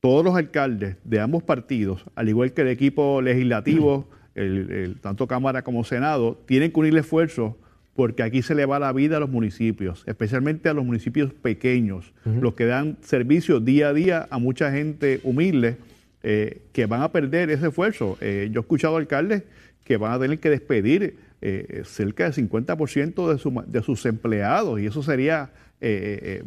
[0.00, 5.62] todos los alcaldes de ambos partidos, al igual que el equipo legislativo, el, tanto Cámara
[5.62, 7.54] como Senado, tienen que unir esfuerzos
[7.94, 12.12] porque aquí se le va la vida a los municipios, especialmente a los municipios pequeños,
[12.24, 15.76] los que dan servicio día a día a mucha gente humilde
[16.22, 18.16] eh, que van a perder ese esfuerzo.
[18.20, 19.42] Eh, yo he escuchado alcaldes
[19.84, 24.80] que van a tener que despedir eh, cerca del 50% de, su, de, sus empleados
[24.80, 25.50] y eso sería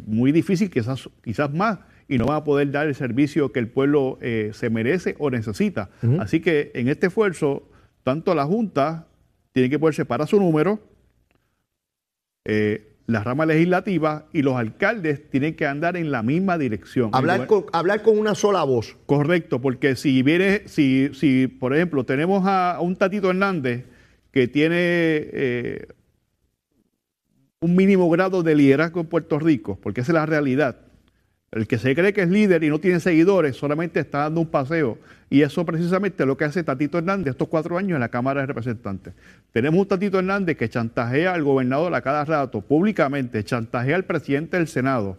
[0.06, 3.68] muy difícil, quizás, quizás más y no va a poder dar el servicio que el
[3.68, 5.90] pueblo eh, se merece o necesita.
[6.18, 7.68] Así que en este esfuerzo,
[8.02, 9.06] tanto la Junta
[9.52, 10.80] tiene que poder separar su número,
[12.44, 17.10] eh, la rama legislativa y los alcaldes tienen que andar en la misma dirección.
[17.12, 18.96] Hablar, con, hablar con una sola voz.
[19.06, 23.84] Correcto, porque si viene, si, si por ejemplo tenemos a, un Tatito Hernández
[24.30, 25.88] que tiene eh,
[27.60, 30.83] un mínimo grado de liderazgo en Puerto Rico, porque esa es la realidad,
[31.54, 34.48] el que se cree que es líder y no tiene seguidores solamente está dando un
[34.48, 34.98] paseo.
[35.30, 38.40] Y eso precisamente es lo que hace Tatito Hernández estos cuatro años en la Cámara
[38.40, 39.14] de Representantes.
[39.52, 44.56] Tenemos un Tatito Hernández que chantajea al gobernador a cada rato, públicamente, chantajea al presidente
[44.56, 45.16] del Senado.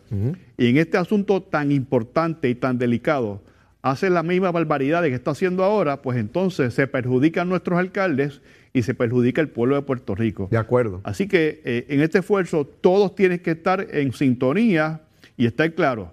[0.57, 3.41] Y en este asunto tan importante y tan delicado,
[3.81, 8.41] hace la misma barbaridad que está haciendo ahora, pues entonces se perjudican nuestros alcaldes
[8.73, 10.49] y se perjudica el pueblo de Puerto Rico.
[10.51, 10.99] De acuerdo.
[11.05, 15.01] Así que eh, en este esfuerzo todos tienen que estar en sintonía
[15.37, 16.09] y estar claros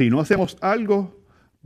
[0.00, 1.14] si no hacemos algo,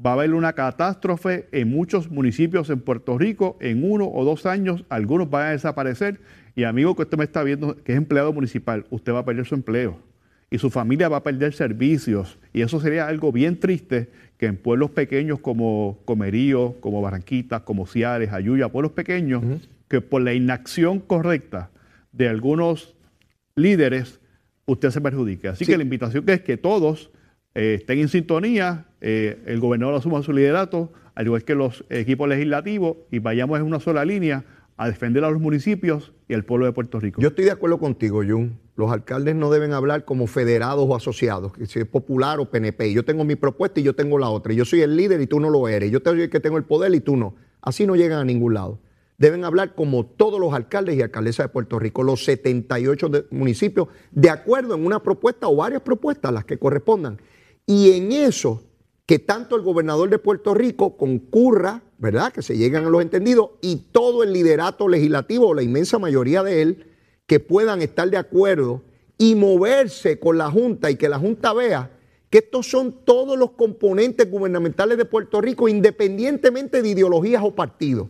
[0.04, 3.56] va a haber una catástrofe en muchos municipios en Puerto Rico.
[3.60, 6.20] En uno o dos años, algunos van a desaparecer.
[6.56, 9.46] Y amigo que usted me está viendo, que es empleado municipal, usted va a perder
[9.46, 10.00] su empleo.
[10.50, 12.40] Y su familia va a perder servicios.
[12.52, 17.86] Y eso sería algo bien triste que en pueblos pequeños como Comerío, como Barranquitas, como
[17.86, 19.44] Ciares, Ayuya, pueblos pequeños,
[19.86, 21.70] que por la inacción correcta
[22.10, 22.96] de algunos
[23.54, 24.18] líderes,
[24.66, 25.46] usted se perjudique.
[25.46, 27.12] Así que la invitación es que todos
[27.54, 32.28] eh, estén en sintonía, eh, el gobernador asuma su liderato, al igual que los equipos
[32.28, 34.44] legislativos, y vayamos en una sola línea
[34.76, 37.20] a defender a los municipios y al pueblo de Puerto Rico.
[37.20, 38.58] Yo estoy de acuerdo contigo, Jun.
[38.76, 42.92] Los alcaldes no deben hablar como federados o asociados, que si es popular o PNP.
[42.92, 44.52] Yo tengo mi propuesta y yo tengo la otra.
[44.52, 45.92] Yo soy el líder y tú no lo eres.
[45.92, 47.36] Yo soy el que tengo el poder y tú no.
[47.62, 48.80] Así no llegan a ningún lado.
[49.16, 54.28] Deben hablar como todos los alcaldes y alcaldesas de Puerto Rico, los 78 municipios, de
[54.28, 57.18] acuerdo en una propuesta o varias propuestas, las que correspondan.
[57.66, 58.62] Y en eso,
[59.06, 62.32] que tanto el gobernador de Puerto Rico concurra, ¿verdad?
[62.32, 66.62] Que se lleguen a los entendidos y todo el liderato legislativo, la inmensa mayoría de
[66.62, 66.86] él,
[67.26, 68.82] que puedan estar de acuerdo
[69.16, 71.90] y moverse con la Junta y que la Junta vea
[72.28, 78.08] que estos son todos los componentes gubernamentales de Puerto Rico, independientemente de ideologías o partidos,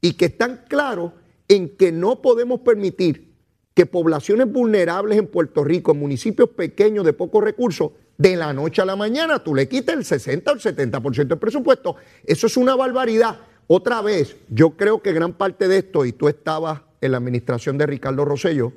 [0.00, 1.12] y que están claros
[1.46, 3.34] en que no podemos permitir
[3.74, 8.82] que poblaciones vulnerables en Puerto Rico, en municipios pequeños de pocos recursos, de la noche
[8.82, 11.96] a la mañana tú le quitas el 60 o el 70% del presupuesto.
[12.24, 13.38] Eso es una barbaridad.
[13.66, 17.78] Otra vez, yo creo que gran parte de esto, y tú estabas en la administración
[17.78, 18.72] de Ricardo Rosello,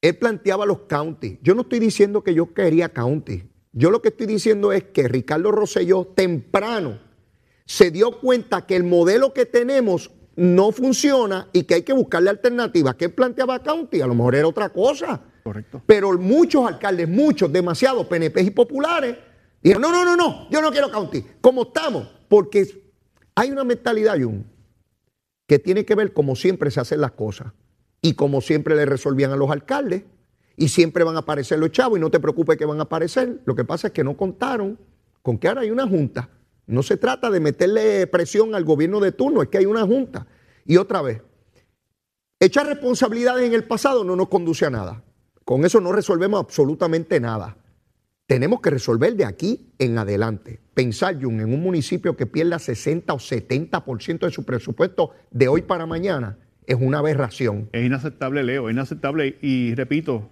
[0.00, 1.38] él planteaba los counties.
[1.42, 3.44] Yo no estoy diciendo que yo quería county.
[3.72, 6.98] Yo lo que estoy diciendo es que Ricardo Rosselló temprano
[7.66, 12.30] se dio cuenta que el modelo que tenemos no funciona y que hay que buscarle
[12.30, 12.94] alternativas.
[12.94, 14.00] ¿Qué planteaba county?
[14.00, 15.20] A lo mejor era otra cosa.
[15.46, 15.80] Correcto.
[15.86, 19.16] Pero muchos alcaldes, muchos, demasiados PNP y populares,
[19.62, 21.24] dijeron, no, no, no, no, yo no quiero county.
[21.40, 22.08] ¿Cómo estamos?
[22.26, 22.66] Porque
[23.32, 24.44] hay una mentalidad, Jun,
[25.46, 27.52] que tiene que ver como siempre se hacen las cosas
[28.02, 30.02] y como siempre le resolvían a los alcaldes
[30.56, 33.40] y siempre van a aparecer los chavos y no te preocupes que van a aparecer.
[33.44, 34.76] Lo que pasa es que no contaron
[35.22, 36.28] con que ahora hay una junta.
[36.66, 40.26] No se trata de meterle presión al gobierno de turno, es que hay una junta.
[40.64, 41.22] Y otra vez,
[42.40, 45.04] echar responsabilidades en el pasado no nos conduce a nada.
[45.46, 47.56] Con eso no resolvemos absolutamente nada.
[48.26, 50.58] Tenemos que resolver de aquí en adelante.
[50.74, 55.62] Pensar, Jun, en un municipio que pierda 60 o 70% de su presupuesto de hoy
[55.62, 57.68] para mañana es una aberración.
[57.70, 59.38] Es inaceptable, Leo, es inaceptable.
[59.40, 60.28] Y repito,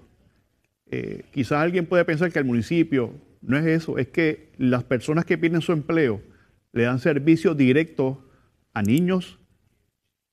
[0.90, 5.24] eh, quizás alguien puede pensar que el municipio no es eso, es que las personas
[5.24, 6.22] que pierden su empleo
[6.72, 8.28] le dan servicio directo
[8.72, 9.38] a niños,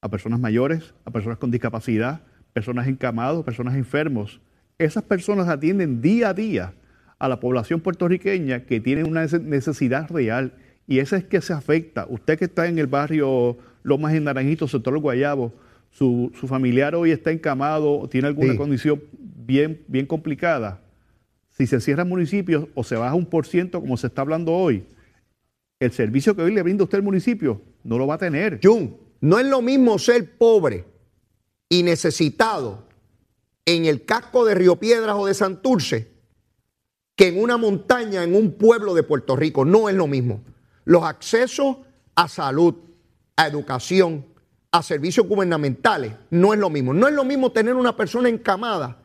[0.01, 4.41] a personas mayores, a personas con discapacidad, personas encamados, personas enfermos
[4.85, 6.73] esas personas atienden día a día
[7.19, 10.53] a la población puertorriqueña que tiene una necesidad real
[10.87, 12.07] y esa es que se afecta.
[12.09, 15.53] Usted que está en el barrio Lomas en Naranjito, sector Guayabo,
[15.91, 20.81] su, su familiar hoy está encamado, tiene alguna condición bien, bien complicada.
[21.51, 24.85] Si se cierran municipios o se baja un por ciento, como se está hablando hoy,
[25.79, 28.59] el servicio que hoy le brinda usted al municipio no lo va a tener.
[28.63, 30.85] Jun, no es lo mismo ser pobre
[31.69, 32.90] y necesitado
[33.65, 36.11] en el casco de Río Piedras o de Santurce
[37.15, 39.65] que en una montaña, en un pueblo de Puerto Rico.
[39.65, 40.43] No es lo mismo.
[40.85, 41.77] Los accesos
[42.15, 42.73] a salud,
[43.35, 44.25] a educación,
[44.71, 46.93] a servicios gubernamentales, no es lo mismo.
[46.93, 49.03] No es lo mismo tener una persona encamada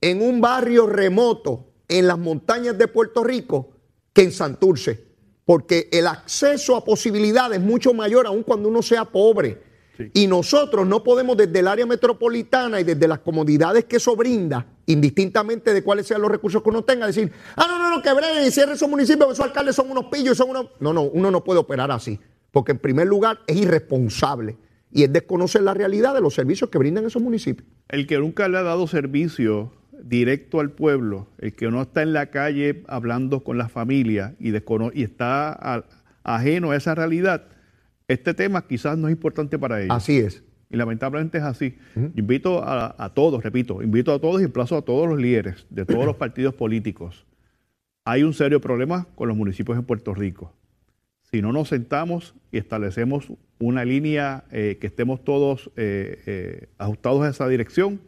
[0.00, 3.70] en un barrio remoto en las montañas de Puerto Rico
[4.12, 5.06] que en Santurce,
[5.44, 9.62] porque el acceso a posibilidades es mucho mayor aun cuando uno sea pobre.
[10.14, 14.66] Y nosotros no podemos desde el área metropolitana y desde las comodidades que eso brinda,
[14.86, 18.12] indistintamente de cuáles sean los recursos que uno tenga, decir, ah, no, no, no, que
[18.12, 20.68] breguen y cierren esos municipios, esos alcaldes son unos pillos, son unos...
[20.80, 22.20] No, no, uno no puede operar así,
[22.52, 24.56] porque en primer lugar es irresponsable
[24.90, 27.68] y es desconocer la realidad de los servicios que brindan esos municipios.
[27.88, 32.12] El que nunca le ha dado servicio directo al pueblo, el que no está en
[32.12, 35.84] la calle hablando con la familia y, y está
[36.22, 37.48] ajeno a esa realidad,
[38.08, 39.94] este tema quizás no es importante para ellos.
[39.94, 40.42] Así es.
[40.70, 41.78] Y lamentablemente es así.
[42.14, 46.04] Invito a, todos, repito, invito a todos y emplazo a todos los líderes de todos
[46.04, 47.26] los partidos políticos.
[48.04, 50.52] Hay un serio problema con los municipios en Puerto Rico.
[51.30, 57.22] Si no nos sentamos y establecemos una línea eh, que estemos todos eh, eh, ajustados
[57.22, 58.00] a esa dirección,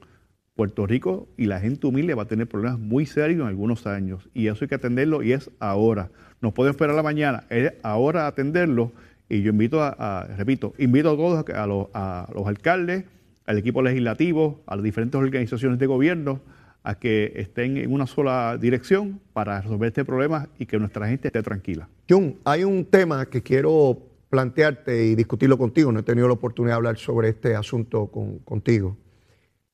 [0.54, 4.28] Puerto Rico y la gente humilde va a tener problemas muy serios en algunos años.
[4.34, 6.10] Y eso hay que atenderlo y es ahora.
[6.42, 8.92] No pueden esperar a la mañana, es ahora atenderlo
[9.30, 13.04] y yo invito a, repito, invito a todos, a los, alcaldes,
[13.46, 16.40] al equipo legislativo, a las diferentes organizaciones de gobierno,
[16.82, 21.28] a que estén en una sola dirección para resolver este problema y que nuestra gente
[21.28, 21.88] esté tranquila.
[22.08, 23.98] Jun, hay un tema que quiero
[24.30, 25.92] plantearte y discutirlo contigo.
[25.92, 28.10] No he tenido la oportunidad de hablar sobre este asunto
[28.44, 28.96] contigo.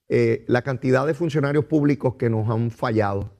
[0.08, 3.32] Eh, la cantidad de funcionarios públicos que nos han fallado,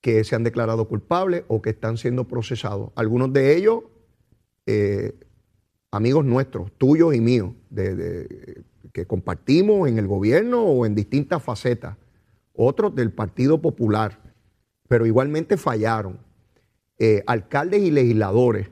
[0.00, 2.92] que se han declarado culpables o que están siendo procesados.
[2.94, 3.84] Algunos de ellos
[4.66, 5.14] eh,
[5.92, 7.52] amigos nuestros, tuyos y míos,
[8.92, 11.96] que compartimos en el gobierno o en distintas facetas,
[12.54, 14.18] otros del Partido Popular,
[14.88, 16.18] pero igualmente fallaron,
[16.98, 18.70] eh, alcaldes y legisladores,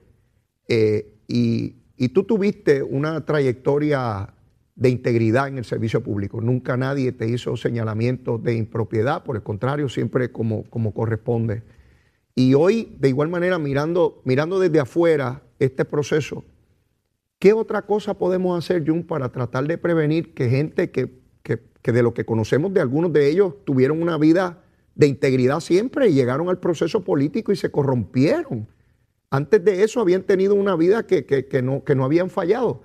[0.66, 4.34] eh, y, y tú tuviste una trayectoria
[4.74, 6.40] de integridad en el servicio público.
[6.40, 11.62] Nunca nadie te hizo señalamientos de impropiedad, por el contrario, siempre como, como corresponde.
[12.34, 16.44] Y hoy, de igual manera, mirando, mirando desde afuera este proceso,
[17.40, 21.10] ¿Qué otra cosa podemos hacer, Jun, para tratar de prevenir que gente que,
[21.82, 24.62] de lo que conocemos de algunos de ellos tuvieron una vida
[24.94, 28.68] de integridad siempre y llegaron al proceso político y se corrompieron?
[29.30, 32.82] Antes de eso habían tenido una vida que, no, que no habían fallado.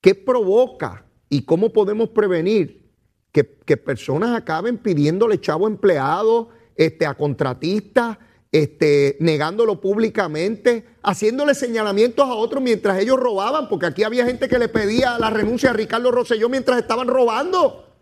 [0.00, 2.90] ¿Qué provoca y cómo podemos prevenir
[3.30, 3.44] que,
[3.76, 8.18] personas acaben pidiéndole chavo empleado este, a contratistas?
[8.54, 14.60] Este, negándolo públicamente, haciéndole señalamientos a otros mientras ellos robaban, porque aquí había gente que
[14.60, 17.92] le pedía la renuncia a Ricardo Rosselló mientras estaban robando.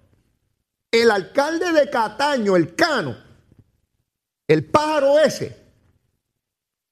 [0.90, 3.16] El alcalde de Cataño, el Cano,
[4.46, 5.56] el pájaro ese,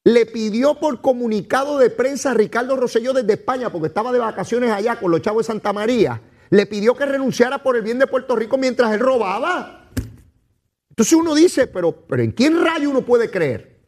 [0.05, 4.71] le pidió por comunicado de prensa a Ricardo Rosselló desde España, porque estaba de vacaciones
[4.71, 6.19] allá con los chavos de Santa María,
[6.49, 9.80] le pidió que renunciara por el bien de Puerto Rico mientras él robaba.
[11.01, 13.79] Entonces uno dice, pero, pero ¿en quién rayo uno puede creer?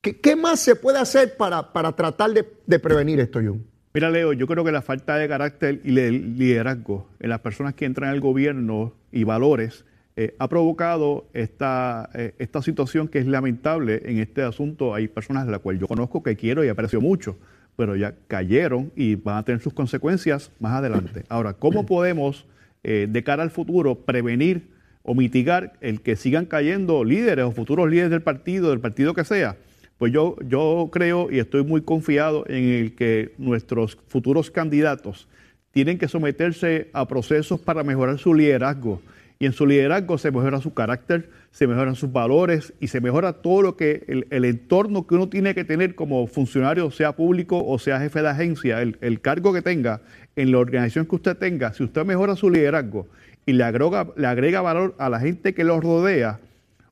[0.00, 3.66] ¿Qué, más se puede hacer para, para tratar de, prevenir esto, Jun?
[3.92, 7.84] Mira, Leo, yo creo que la falta de carácter y liderazgo en las personas que
[7.84, 9.84] entran al gobierno y valores
[10.16, 14.94] eh, ha provocado esta, eh, esta situación que es lamentable en este asunto.
[14.94, 17.36] Hay personas de las cuales yo conozco que quiero y aprecio mucho,
[17.76, 21.26] pero ya cayeron y van a tener sus consecuencias más adelante.
[21.28, 22.46] Ahora, ¿cómo podemos,
[22.84, 24.72] eh, de cara al futuro, prevenir
[25.04, 29.24] o mitigar el que sigan cayendo líderes o futuros líderes del partido, del partido que
[29.24, 29.56] sea,
[29.98, 35.28] pues yo, yo creo y estoy muy confiado en el que nuestros futuros candidatos
[35.70, 39.02] tienen que someterse a procesos para mejorar su liderazgo.
[39.38, 43.34] Y en su liderazgo se mejora su carácter, se mejoran sus valores y se mejora
[43.34, 47.78] todo lo que el, entorno que uno tiene que tener como funcionario, sea público o
[47.78, 50.00] sea jefe de agencia, el, el cargo que tenga
[50.36, 53.08] en la organización que usted tenga, si usted mejora su liderazgo
[53.46, 56.40] y le agrega, le agrega valor a la gente que lo rodea,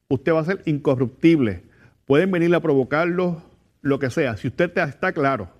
[0.08, 1.62] usted va a ser incorruptible.
[2.06, 3.42] Pueden venir a provocarlo,
[3.82, 4.36] lo que sea.
[4.36, 5.50] Si usted está claro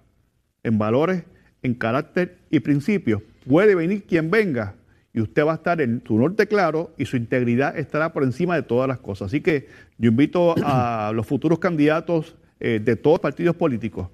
[0.63, 1.25] en valores,
[1.63, 4.75] en carácter y principios, puede venir quien venga
[5.13, 8.55] y usted va a estar en su norte claro y su integridad estará por encima
[8.55, 9.27] de todas las cosas.
[9.27, 9.69] Así que
[9.99, 14.09] yo invito a los futuros candidatos eh, de todos los partidos políticos,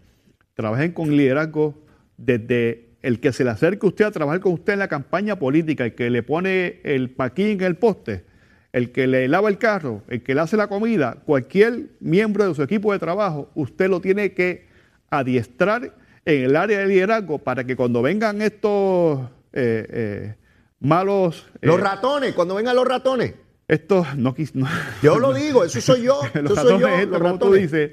[0.55, 1.75] trabajen con liderazgo
[2.17, 5.39] desde el que se le acerque a usted a trabajar con usted en la campaña
[5.39, 8.25] política y que le pone el paquín en el poste,
[8.73, 12.55] el que le lava el carro, el que le hace la comida, cualquier miembro de
[12.55, 14.67] su equipo de trabajo, usted lo tiene que
[15.11, 15.95] adiestrar
[16.25, 19.21] en el área de liderazgo para que cuando vengan estos
[19.53, 20.35] eh, eh,
[20.81, 21.47] malos...
[21.61, 23.35] los ratones, cuando vengan los ratones.
[23.67, 24.35] Estos, no,
[25.03, 26.23] Yo lo digo, eso soy yo.
[26.35, 27.93] los eso soy yo, los como tú dices,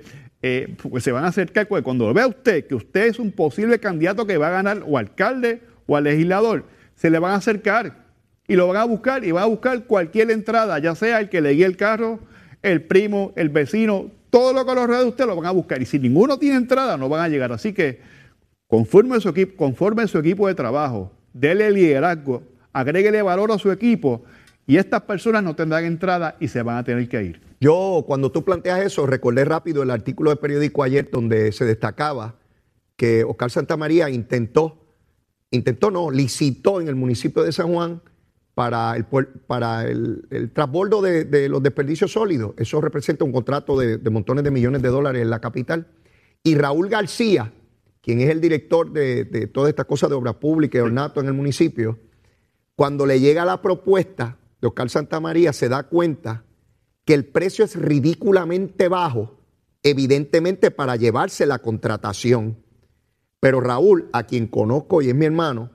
[0.90, 1.68] pues se van a acercar.
[1.68, 5.62] Cuando vea usted que usted es un posible candidato que va a ganar o alcalde
[5.88, 6.66] o al legislador,
[6.96, 8.06] se le van a acercar
[8.48, 11.42] y lo van a buscar y van a buscar cualquier entrada, ya sea el que
[11.42, 12.20] le guíe el carro,
[12.62, 15.82] el primo, el vecino, todo lo que lo rodea de usted lo van a buscar.
[15.82, 17.52] Y si ninguno tiene entrada, no van a llegar.
[17.52, 18.02] Así que
[18.68, 24.24] conforme su equipo, conforme su equipo de trabajo, dele liderazgo, agréguele valor a su equipo
[24.68, 27.45] y estas personas no tendrán entrada y se van a tener que ir.
[27.60, 32.36] Yo, cuando tú planteas eso, recordé rápido el artículo de periódico ayer donde se destacaba
[32.96, 34.86] que Oscar Santamaría intentó,
[35.52, 38.02] intentó no, licitó en el municipio de San Juan
[38.54, 42.54] para el, para el, transbordo de, los desperdicios sólidos.
[42.58, 45.88] Eso representa un contrato de, montones de millones de dólares en la capital.
[46.42, 47.52] Y Raúl García,
[48.02, 51.28] quien es el director de, de toda esta cosa de obra pública y ornato en
[51.28, 52.00] el municipio,
[52.76, 56.45] cuando le llega la propuesta de Oscar Santamaría, se da cuenta
[57.06, 59.38] que el precio es ridículamente bajo,
[59.84, 62.58] evidentemente para llevarse la contratación.
[63.40, 65.70] Pero Raúl, a quien conozco y es mi hermano,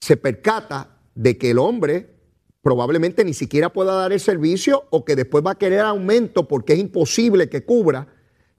[0.00, 2.18] se percata de que el hombre
[2.62, 6.74] probablemente ni siquiera pueda dar el servicio o que después va a querer aumento porque
[6.74, 8.08] es imposible que cubra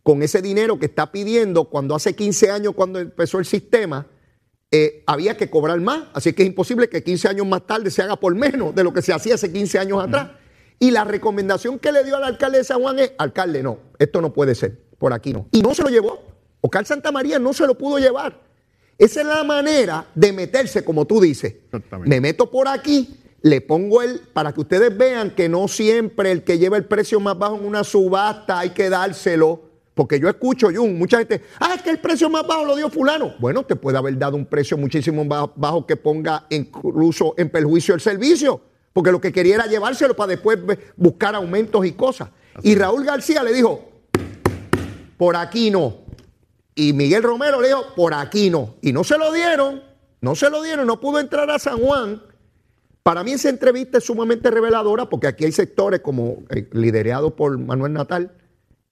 [0.03, 4.07] con ese dinero que está pidiendo cuando hace 15 años, cuando empezó el sistema,
[4.71, 6.05] eh, había que cobrar más.
[6.13, 8.93] Así que es imposible que 15 años más tarde se haga por menos de lo
[8.93, 10.31] que se hacía hace 15 años atrás.
[10.81, 14.19] Y la recomendación que le dio al alcalde de San Juan es, alcalde, no, esto
[14.19, 15.47] no puede ser, por aquí no.
[15.51, 16.23] Y no se lo llevó.
[16.59, 18.39] Oscar Santa María no se lo pudo llevar.
[18.97, 21.53] Esa es la manera de meterse, como tú dices.
[21.99, 26.43] Me meto por aquí, le pongo el, para que ustedes vean que no siempre el
[26.43, 29.61] que lleva el precio más bajo en una subasta hay que dárselo.
[29.93, 32.89] Porque yo escucho, Jun, mucha gente, ah, es que el precio más bajo lo dio
[32.89, 33.35] fulano.
[33.37, 37.93] Bueno, te puede haber dado un precio muchísimo más bajo que ponga incluso en perjuicio
[37.93, 38.70] el servicio.
[38.93, 40.59] Porque lo que quería era llevárselo para después
[40.95, 42.29] buscar aumentos y cosas.
[42.61, 43.89] y Raúl García le dijo,
[45.17, 45.97] por aquí no.
[46.75, 48.75] Y Miguel Romero le dijo, por aquí no.
[48.81, 49.81] Y no se lo dieron,
[50.19, 52.21] no se lo dieron, no pudo entrar a San Juan.
[53.03, 57.57] Para mí esa entrevista es sumamente reveladora porque aquí hay sectores como eh, liderados por
[57.57, 58.31] Manuel Natal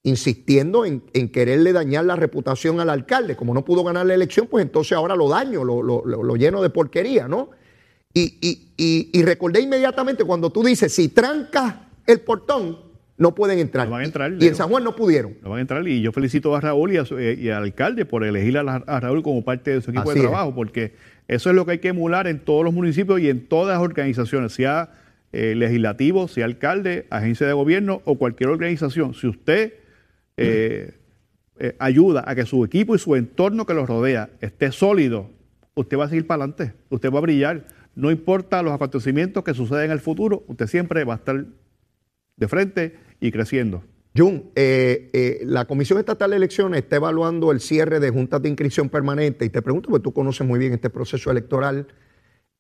[0.02, 3.36] insistiendo en, quererle dañar la reputación al alcalde.
[3.36, 6.70] Como no pudo ganar la elección, pues entonces ahora lo daño, lo, lo lleno de
[6.70, 7.50] porquería, ¿no?
[8.14, 8.69] Y, y
[9.24, 11.76] recordé inmediatamente cuando tú dices, si trancas
[12.06, 13.88] el portón, no pueden entrar.
[13.90, 15.36] van a entrar y en San Juan no pudieron.
[15.44, 15.86] No van a entrar.
[15.88, 19.72] Y yo felicito a Raúl eh, y, al alcalde por elegir a, Raúl como parte
[19.72, 20.94] de su equipo de trabajo, porque
[21.28, 23.84] eso es lo que hay que emular en todos los municipios y en todas las
[23.84, 24.94] organizaciones, sea
[25.34, 29.14] eh, legislativo, sea alcalde, agencia de gobierno o cualquier organización.
[29.14, 29.74] Si usted
[30.38, 30.94] eh,
[31.78, 35.30] ayuda a que su equipo y su entorno que lo rodea esté sólido,
[35.76, 37.66] usted va a seguir para adelante, usted va a brillar.
[37.96, 41.46] No importa los acontecimientos que suceden en el futuro, usted siempre va a estar
[42.38, 43.84] de frente y creciendo.
[44.18, 48.50] Jun, eh, eh, la Comisión Estatal de Elecciones está evaluando el cierre de juntas de
[48.50, 51.88] inscripción permanente y te pregunto, porque tú conoces muy bien este proceso electoral.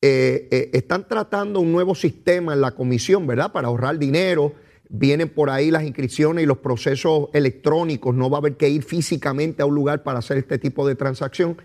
[0.01, 3.51] Eh, están tratando un nuevo sistema en la comisión, ¿verdad?
[3.51, 4.53] Para ahorrar dinero.
[4.89, 8.15] Vienen por ahí las inscripciones y los procesos electrónicos.
[8.15, 10.95] No va a haber que ir físicamente a un lugar para hacer este tipo de
[10.95, 11.57] transacción.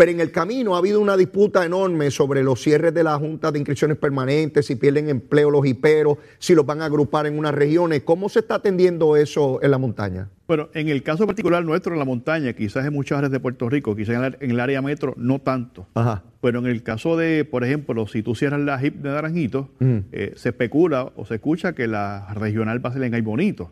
[0.00, 3.52] Pero en el camino ha habido una disputa enorme sobre los cierres de la Junta
[3.52, 7.52] de Inscripciones Permanentes, si pierden empleo los hiperos, si los van a agrupar en unas
[7.52, 8.02] regiones.
[8.02, 10.30] ¿Cómo se está atendiendo eso en la montaña?
[10.48, 13.68] Bueno, en el caso particular nuestro en la montaña, quizás en muchas áreas de Puerto
[13.68, 15.86] Rico, quizás en el área metro, no tanto.
[15.92, 16.24] Ajá.
[16.40, 20.32] Pero en el caso de, por ejemplo, si tú cierras la HIP de Naranjito, eh,
[20.34, 23.70] se especula o se escucha que la regional va a ser en Bonito.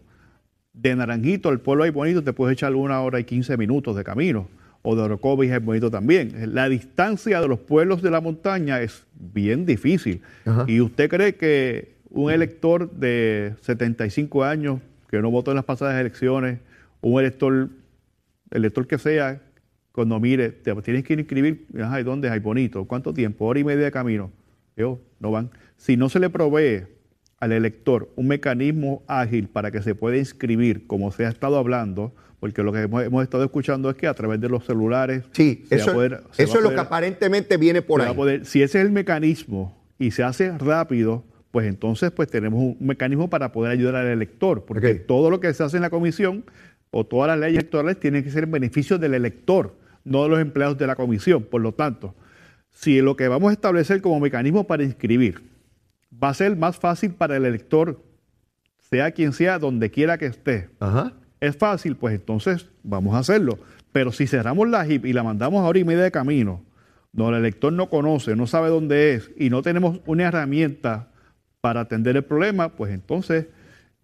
[0.75, 4.47] De Naranjito al pueblo Bonito te puedes echar una hora y quince minutos de camino
[4.83, 6.55] o de Orocovis es bonito también.
[6.55, 10.23] La distancia de los pueblos de la montaña es bien difícil.
[10.67, 16.01] ¿Y usted cree que un elector de 75 años que no votó en las pasadas
[16.01, 16.61] elecciones,
[17.01, 17.69] un elector,
[18.51, 19.41] elector que sea,
[19.93, 22.85] cuando mire, te tienes que inscribir, ¿y ¿dónde hay bonito?
[22.85, 23.47] ¿Cuánto tiempo?
[23.47, 24.31] Hora y media de camino.
[24.77, 25.51] Yo, no van.
[25.77, 26.85] Si no se le provee
[27.41, 32.13] al elector un mecanismo ágil para que se pueda inscribir, como se ha estado hablando,
[32.41, 35.25] porque lo que hemos, estado escuchando es que a través de los celulares...
[35.33, 38.15] Sí, eso, es lo que aparentemente viene por ahí.
[38.45, 43.31] si ese es el mecanismo y se hace rápido, pues entonces pues tenemos un mecanismo
[43.31, 46.45] para poder ayudar al elector, porque todo lo que se hace en la comisión
[46.91, 49.75] o todas las leyes electorales tienen que ser en beneficio del elector,
[50.05, 51.43] no de los empleados de la comisión.
[51.43, 52.15] Por lo tanto,
[52.71, 55.43] si lo que vamos a establecer como mecanismo para inscribir
[56.13, 58.03] va a ser más fácil para el elector,
[58.79, 60.71] sea quien sea, donde quiera que esté.
[61.41, 63.59] Es fácil, pues entonces vamos a hacerlo.
[63.93, 66.63] Pero si cerramos la HIP y la mandamos a hora y media de camino,
[67.13, 71.09] donde el elector no conoce, no sabe dónde es y no tenemos una herramienta
[71.61, 73.47] para atender el problema, pues entonces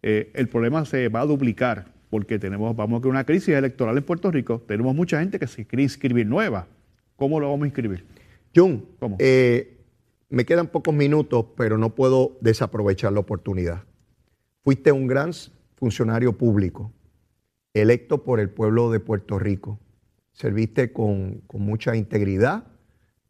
[0.03, 3.97] eh, el problema se va a duplicar porque tenemos, vamos a tener una crisis electoral
[3.97, 6.67] en Puerto Rico, tenemos mucha gente que se quiere inscribir nueva.
[7.17, 8.05] ¿Cómo lo vamos a inscribir?
[8.55, 8.87] Jun,
[9.19, 9.74] eh,
[10.35, 13.85] me quedan pocos minutos, pero no puedo desaprovechar la oportunidad.
[14.63, 15.31] Fuiste un gran
[15.77, 16.93] funcionario público,
[17.73, 19.79] electo por el pueblo de Puerto Rico.
[20.33, 22.65] Serviste con, con mucha integridad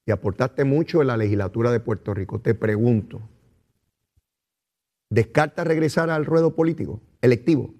[0.06, 2.40] y aportaste mucho en la legislatura de Puerto Rico.
[2.40, 3.20] Te pregunto,
[5.10, 7.74] ¿descarta regresar al ruedo político, electivo?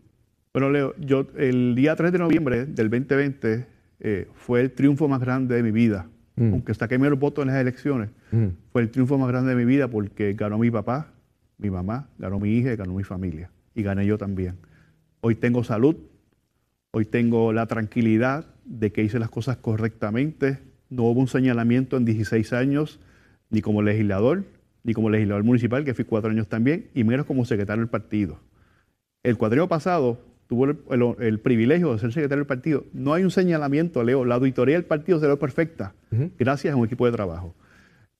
[0.53, 3.67] Bueno, Leo, yo el día 3 de noviembre del 2020
[4.01, 6.09] eh, fue el triunfo más grande de mi vida.
[6.37, 6.53] Mm.
[6.53, 8.47] Aunque saqué menos votos en las elecciones, mm.
[8.73, 11.13] fue el triunfo más grande de mi vida porque ganó mi papá,
[11.59, 13.51] mi mamá, ganó mi hija ganó mi familia.
[13.75, 14.57] Y gané yo también.
[15.21, 15.97] Hoy tengo salud,
[16.91, 20.59] hoy tengo la tranquilidad de que hice las cosas correctamente.
[20.91, 23.01] No hubo un señalamiento en 16 años,
[23.51, 24.45] ni como legislador,
[24.83, 28.39] ni como legislador municipal, que fui cuatro años también, y menos como secretario del partido.
[29.23, 30.21] El cuadrillo pasado
[30.55, 32.85] tuvo el, privilegio de ser secretario del partido.
[32.93, 34.25] No hay un señalamiento, Leo.
[34.25, 35.95] La auditoría del partido se ve perfecta,
[36.39, 37.55] gracias a un equipo de trabajo.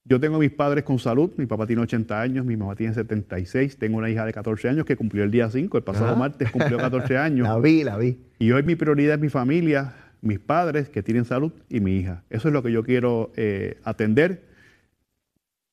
[0.07, 1.31] Yo tengo a mis padres con salud.
[1.37, 3.79] Mi papá tiene 80 años, mi mamá tiene 76.
[3.79, 5.79] Tengo una hija de 14 años que cumplió el día 5.
[5.79, 7.49] El pasado martes cumplió 14 años.
[7.49, 8.19] la vi, la vi.
[8.39, 12.23] Y hoy mi prioridad es mi familia, mis padres que tienen salud y mi hija.
[12.29, 14.43] Eso es lo que yo quiero eh, atender.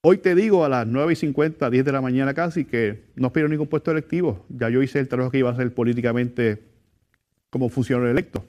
[0.03, 3.27] Hoy te digo a las 9 y 50, 10 de la mañana casi, que no
[3.27, 4.43] espero ningún puesto electivo.
[4.49, 6.63] Ya yo hice el trabajo que iba a hacer políticamente
[7.51, 8.43] como funcionario electo.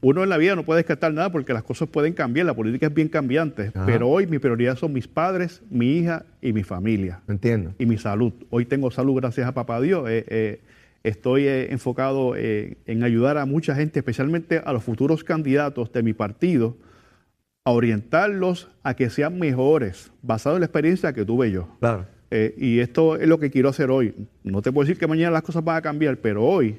[0.00, 2.86] Uno en la vida no puede descartar nada porque las cosas pueden cambiar, la política
[2.86, 3.72] es bien cambiante.
[3.84, 7.20] Pero hoy mi prioridad son mis padres, mi hija y mi familia.
[7.28, 7.74] Entiendo.
[7.78, 8.32] Y mi salud.
[8.48, 10.08] Hoy tengo salud gracias a papá Dios.
[10.08, 10.60] Eh, eh,
[11.02, 16.14] estoy eh, enfocado en ayudar a mucha gente, especialmente a los futuros candidatos de mi
[16.14, 16.78] partido
[17.66, 21.66] a orientarlos a que sean mejores, basado en la experiencia que tuve yo.
[21.80, 22.06] Claro.
[22.30, 24.14] Eh, y esto es lo que quiero hacer hoy.
[24.44, 26.78] No te puedo decir que mañana las cosas van a cambiar, pero hoy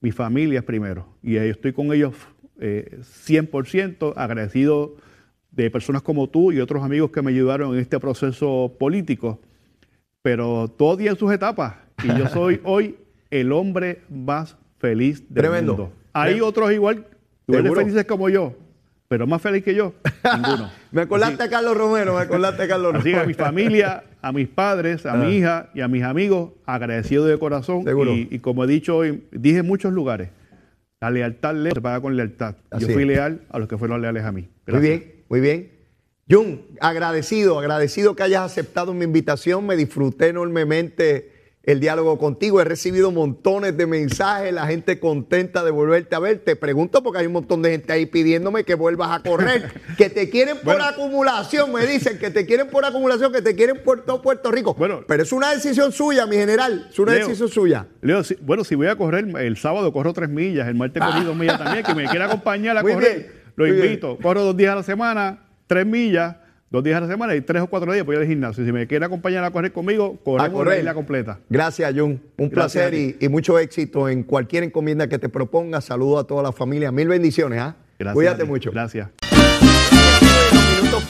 [0.00, 1.06] mi familia es primero.
[1.22, 2.14] Y yo estoy con ellos
[2.58, 4.96] 100% eh, agradecido
[5.50, 9.38] de personas como tú y otros amigos que me ayudaron en este proceso político.
[10.22, 11.74] Pero todo día en sus etapas.
[12.02, 12.96] Y yo soy hoy
[13.30, 15.76] el hombre más feliz del Tremendo.
[15.76, 15.92] mundo.
[16.14, 17.06] Hay otros igual,
[17.46, 18.54] igual felices como yo,
[19.12, 19.92] pero más feliz que yo,
[20.24, 20.70] ninguno.
[20.90, 23.18] me acordaste a Carlos Romero, me acordaste a Carlos Romero.
[23.18, 25.30] Así a mi familia, a mis padres, a mi ah.
[25.30, 27.84] hija y a mis amigos, agradecido de corazón.
[28.30, 30.30] Y, como he dicho hoy, dije en muchos lugares,
[30.98, 32.54] la lealtad se paga con lealtad.
[32.78, 34.48] yo fui leal a los que fueron leales a mí.
[34.66, 35.70] Muy bien, muy bien.
[36.30, 39.66] Jun, agradecido, agradecido que hayas aceptado mi invitación.
[39.66, 41.31] Me disfruté enormemente
[41.64, 42.60] el diálogo contigo.
[42.60, 46.38] He recibido montones de mensajes, la gente contenta de volverte a ver.
[46.38, 50.10] Te pregunto porque hay un montón de gente ahí pidiéndome que vuelvas a correr, que
[50.10, 54.04] te quieren por acumulación, me dicen que te quieren por acumulación, que te quieren por
[54.04, 54.74] todo Puerto Rico.
[54.74, 57.86] Bueno, pero es una decisión suya, mi general, es una decisión suya.
[58.00, 61.36] Leo, bueno, si voy a correr el sábado corro tres millas, el martes corrí dos
[61.36, 64.18] millas también, que me quiera acompañar a correr, lo invito.
[64.20, 66.36] Corro dos días a la semana, tres millas
[66.72, 68.64] dos días a la semana y tres o cuatro días voy al gimnasio.
[68.64, 71.38] Si me quiere acompañar a correr conmigo, corremos la isla completa.
[71.48, 72.20] Gracias, Jun.
[72.38, 75.80] Un placer y, mucho éxito en cualquier encomienda que te proponga.
[75.80, 76.90] Saludos a toda la familia.
[76.90, 77.60] Mil bendiciones.
[77.60, 77.76] ¿ah?
[78.14, 78.72] Cuídate mucho.
[78.72, 79.08] Gracias.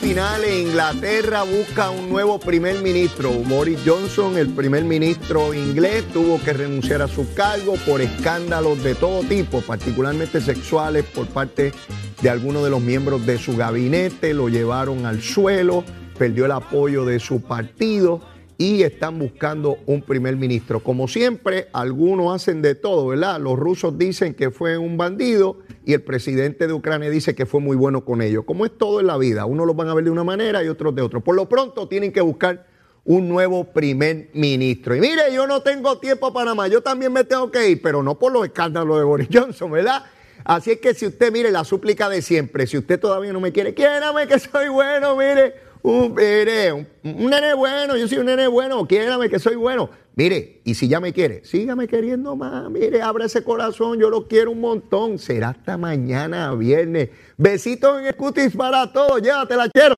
[0.03, 3.31] Finales, Inglaterra busca un nuevo primer ministro.
[3.31, 8.97] Boris Johnson, el primer ministro inglés, tuvo que renunciar a su cargo por escándalos de
[8.97, 11.73] todo tipo, particularmente sexuales por parte
[12.21, 15.85] de algunos de los miembros de su gabinete, lo llevaron al suelo,
[16.19, 18.21] perdió el apoyo de su partido
[18.59, 20.81] y están buscando un primer ministro.
[20.81, 23.41] Como siempre, algunos hacen de todo, ¿verdad?
[23.41, 27.61] Los rusos dicen que fue un bandido y el presidente de Ucrania dice que fue
[27.61, 28.45] muy bueno con ellos.
[28.45, 30.69] Como es todo en la vida, unos los van a ver de una manera y
[30.69, 31.21] otros de otra.
[31.21, 32.67] Por lo pronto tienen que buscar
[33.05, 34.95] un nuevo primer ministro.
[34.95, 38.03] Y mire, yo no tengo tiempo para más, yo también me tengo que ir, pero
[38.03, 40.05] no por los escándalos de Boris Johnson, ¿verdad?
[40.45, 43.53] Así es que si usted, mire, la súplica de siempre, si usted todavía no me
[43.53, 48.47] quiere, quiérame que soy bueno, mire, un, mire, un, nene bueno, yo soy un nene
[48.49, 49.91] bueno, quiérame que soy bueno.
[50.15, 54.29] Mire, y si ya me quiere, sígame queriendo más, mire, abre ese corazón, yo lo
[54.29, 55.19] quiero un montón.
[55.19, 57.09] Será hasta mañana viernes.
[57.37, 59.95] Besitos en el cutis para todos, llévatela, quiero.